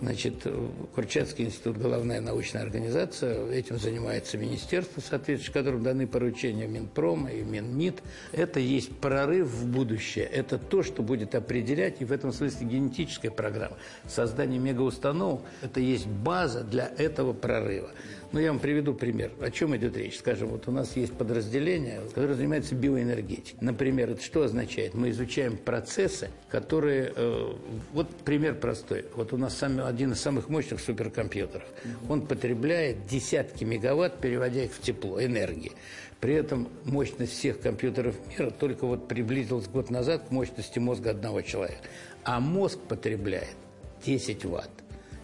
Значит, 0.00 0.46
Курчатский 0.94 1.46
институт, 1.46 1.76
головная 1.76 2.20
научная 2.20 2.62
организация, 2.62 3.50
этим 3.50 3.80
занимается 3.80 4.38
министерство, 4.38 5.00
соответственно, 5.00 5.54
которым 5.54 5.82
даны 5.82 6.06
поручения 6.06 6.68
Минпрома 6.68 7.32
и 7.32 7.42
Минмит. 7.42 8.00
Это 8.30 8.60
есть 8.60 8.96
прорыв 8.98 9.48
в 9.48 9.66
будущее. 9.66 10.24
Это 10.24 10.56
то, 10.56 10.84
что 10.84 11.02
будет 11.02 11.34
определять, 11.34 12.00
и 12.00 12.04
в 12.04 12.12
этом 12.12 12.32
смысле 12.32 12.68
генетическая 12.68 13.32
программа. 13.32 13.76
Создание 14.06 14.60
мегаустановок– 14.60 15.40
это 15.62 15.80
есть 15.80 16.06
база 16.06 16.62
для 16.62 16.92
этого 16.96 17.32
прорыва. 17.32 17.90
Ну, 18.30 18.40
я 18.40 18.52
вам 18.52 18.58
приведу 18.58 18.92
пример. 18.92 19.32
О 19.40 19.50
чем 19.50 19.74
идет 19.74 19.96
речь? 19.96 20.18
Скажем, 20.18 20.48
вот 20.48 20.68
у 20.68 20.70
нас 20.70 20.96
есть 20.96 21.14
подразделение, 21.14 22.00
которое 22.14 22.34
занимается 22.34 22.74
биоэнергетикой. 22.74 23.58
Например, 23.62 24.10
это 24.10 24.22
что 24.22 24.42
означает? 24.42 24.92
Мы 24.92 25.10
изучаем 25.10 25.56
процессы, 25.56 26.30
которые... 26.50 27.12
Э, 27.16 27.54
вот 27.94 28.08
пример 28.26 28.56
простой. 28.56 29.06
Вот 29.14 29.32
у 29.32 29.38
нас 29.38 29.56
сами, 29.56 29.86
один 29.86 30.12
из 30.12 30.20
самых 30.20 30.50
мощных 30.50 30.80
суперкомпьютеров. 30.80 31.64
Он 32.10 32.26
потребляет 32.26 33.06
десятки 33.06 33.64
мегаватт, 33.64 34.20
переводя 34.20 34.64
их 34.64 34.72
в 34.74 34.80
тепло, 34.82 35.24
энергии. 35.24 35.72
При 36.20 36.34
этом 36.34 36.68
мощность 36.84 37.32
всех 37.32 37.60
компьютеров 37.60 38.14
мира 38.28 38.50
только 38.50 38.86
вот 38.86 39.08
приблизилась 39.08 39.68
год 39.68 39.88
назад 39.88 40.24
к 40.28 40.30
мощности 40.30 40.78
мозга 40.78 41.10
одного 41.10 41.40
человека. 41.40 41.80
А 42.24 42.40
мозг 42.40 42.78
потребляет 42.80 43.56
10 44.04 44.44
ватт 44.44 44.70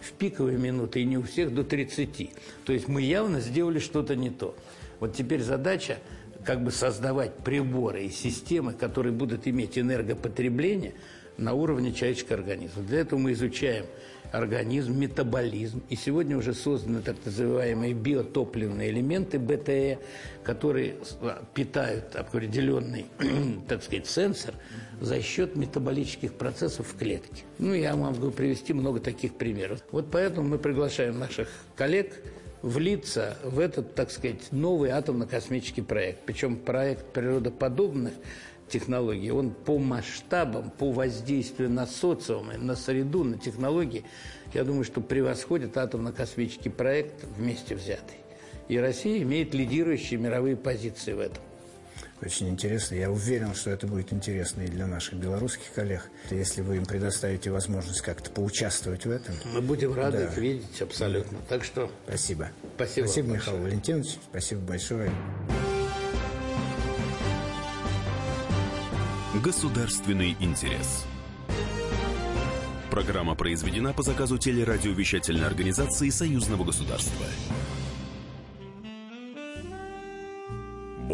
в 0.05 0.13
пиковые 0.13 0.57
минуты, 0.57 1.01
и 1.01 1.05
не 1.05 1.17
у 1.17 1.23
всех 1.23 1.53
до 1.53 1.63
30. 1.63 2.31
То 2.65 2.73
есть 2.73 2.87
мы 2.87 3.01
явно 3.01 3.39
сделали 3.39 3.79
что-то 3.79 4.15
не 4.15 4.29
то. 4.29 4.55
Вот 4.99 5.13
теперь 5.13 5.41
задача 5.41 5.97
как 6.45 6.63
бы 6.63 6.71
создавать 6.71 7.35
приборы 7.37 8.05
и 8.05 8.09
системы, 8.09 8.73
которые 8.73 9.13
будут 9.13 9.47
иметь 9.47 9.77
энергопотребление 9.77 10.93
на 11.37 11.53
уровне 11.53 11.91
человеческого 11.91 12.39
организма. 12.39 12.83
Для 12.83 12.99
этого 12.99 13.19
мы 13.19 13.33
изучаем 13.33 13.85
организм, 14.31 14.97
метаболизм. 14.97 15.81
И 15.89 15.95
сегодня 15.95 16.37
уже 16.37 16.53
созданы 16.53 17.01
так 17.01 17.15
называемые 17.25 17.93
биотопливные 17.93 18.91
элементы 18.91 19.39
БТЭ, 19.39 19.99
которые 20.43 20.95
питают 21.53 22.15
определенный, 22.15 23.05
так 23.67 23.83
сказать, 23.83 24.07
сенсор 24.07 24.53
за 25.01 25.21
счет 25.21 25.55
метаболических 25.55 26.33
процессов 26.33 26.87
в 26.87 26.97
клетке. 26.97 27.43
Ну, 27.59 27.73
я 27.73 27.95
могу 27.95 28.31
привести 28.31 28.73
много 28.73 28.99
таких 28.99 29.35
примеров. 29.35 29.83
Вот 29.91 30.09
поэтому 30.11 30.47
мы 30.47 30.57
приглашаем 30.57 31.19
наших 31.19 31.49
коллег 31.75 32.21
влиться 32.61 33.37
в 33.43 33.59
этот, 33.59 33.93
так 33.95 34.11
сказать, 34.11 34.51
новый 34.51 34.89
атомно-космический 34.89 35.81
проект. 35.81 36.21
Причем 36.25 36.57
проект 36.57 37.05
природоподобных 37.13 38.13
технологий, 38.67 39.31
он 39.31 39.51
по 39.51 39.77
масштабам, 39.77 40.71
по 40.71 40.91
воздействию 40.91 41.69
на 41.69 41.85
социум, 41.85 42.49
на 42.57 42.75
среду, 42.75 43.23
на 43.23 43.37
технологии, 43.37 44.03
я 44.53 44.63
думаю, 44.63 44.83
что 44.83 45.01
превосходит 45.01 45.77
атомно-космический 45.77 46.69
проект 46.69 47.23
вместе 47.37 47.75
взятый. 47.75 48.17
И 48.67 48.77
Россия 48.79 49.21
имеет 49.21 49.53
лидирующие 49.53 50.19
мировые 50.19 50.55
позиции 50.55 51.13
в 51.13 51.19
этом. 51.19 51.43
Очень 52.21 52.49
интересно. 52.49 52.95
Я 52.95 53.11
уверен, 53.11 53.53
что 53.53 53.69
это 53.69 53.87
будет 53.87 54.13
интересно 54.13 54.61
и 54.61 54.67
для 54.67 54.87
наших 54.87 55.15
белорусских 55.15 55.71
коллег. 55.73 56.09
Если 56.31 56.61
вы 56.61 56.77
им 56.77 56.85
предоставите 56.85 57.51
возможность 57.51 58.01
как-то 58.01 58.29
поучаствовать 58.31 59.05
в 59.05 59.11
этом. 59.11 59.35
Мы 59.53 59.61
будем 59.61 59.93
рады 59.93 60.19
да. 60.19 60.25
их 60.25 60.37
видеть 60.37 60.81
абсолютно. 60.81 61.37
Так 61.49 61.63
что... 61.63 61.91
Спасибо. 62.07 62.49
Спасибо, 62.75 63.05
Спасибо 63.05 63.33
Михаил 63.33 63.57
Валентинович. 63.57 64.17
Спасибо 64.29 64.61
большое. 64.61 65.11
Государственный 69.43 70.37
интерес. 70.39 71.05
Программа 72.89 73.35
произведена 73.35 73.91
по 73.91 74.03
заказу 74.03 74.37
телерадиовещательной 74.37 75.45
организации 75.45 76.09
Союзного 76.09 76.63
государства. 76.63 77.25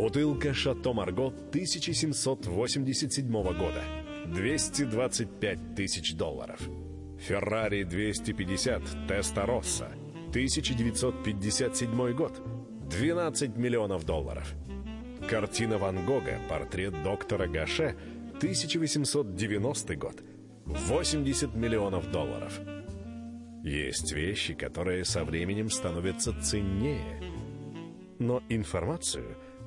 Бутылка 0.02 0.52
«Шато 0.52 0.94
Марго» 0.94 1.28
1787 1.28 3.32
года. 3.32 3.84
225 4.26 5.76
тысяч 5.76 6.16
долларов. 6.16 6.60
«Феррари 7.20 7.84
250 7.84 9.08
Теста 9.08 9.46
Росса» 9.46 9.92
1957 10.30 12.14
год. 12.14 12.42
12 12.90 13.58
миллионов 13.58 14.04
долларов. 14.04 14.56
Картина 15.30 15.78
Ван 15.78 16.04
Гога 16.04 16.40
«Портрет 16.50 17.04
доктора 17.04 17.46
Гаше» 17.46 17.96
1890 18.38 19.96
год. 19.98 20.24
80 20.66 21.54
миллионов 21.54 22.12
долларов. 22.12 22.60
Есть 23.64 24.14
вещи, 24.14 24.56
которые 24.56 25.06
со 25.06 25.24
временем 25.24 25.70
становятся 25.70 26.34
ценнее. 26.42 27.22
Но 28.18 28.42
информацию 28.50 29.38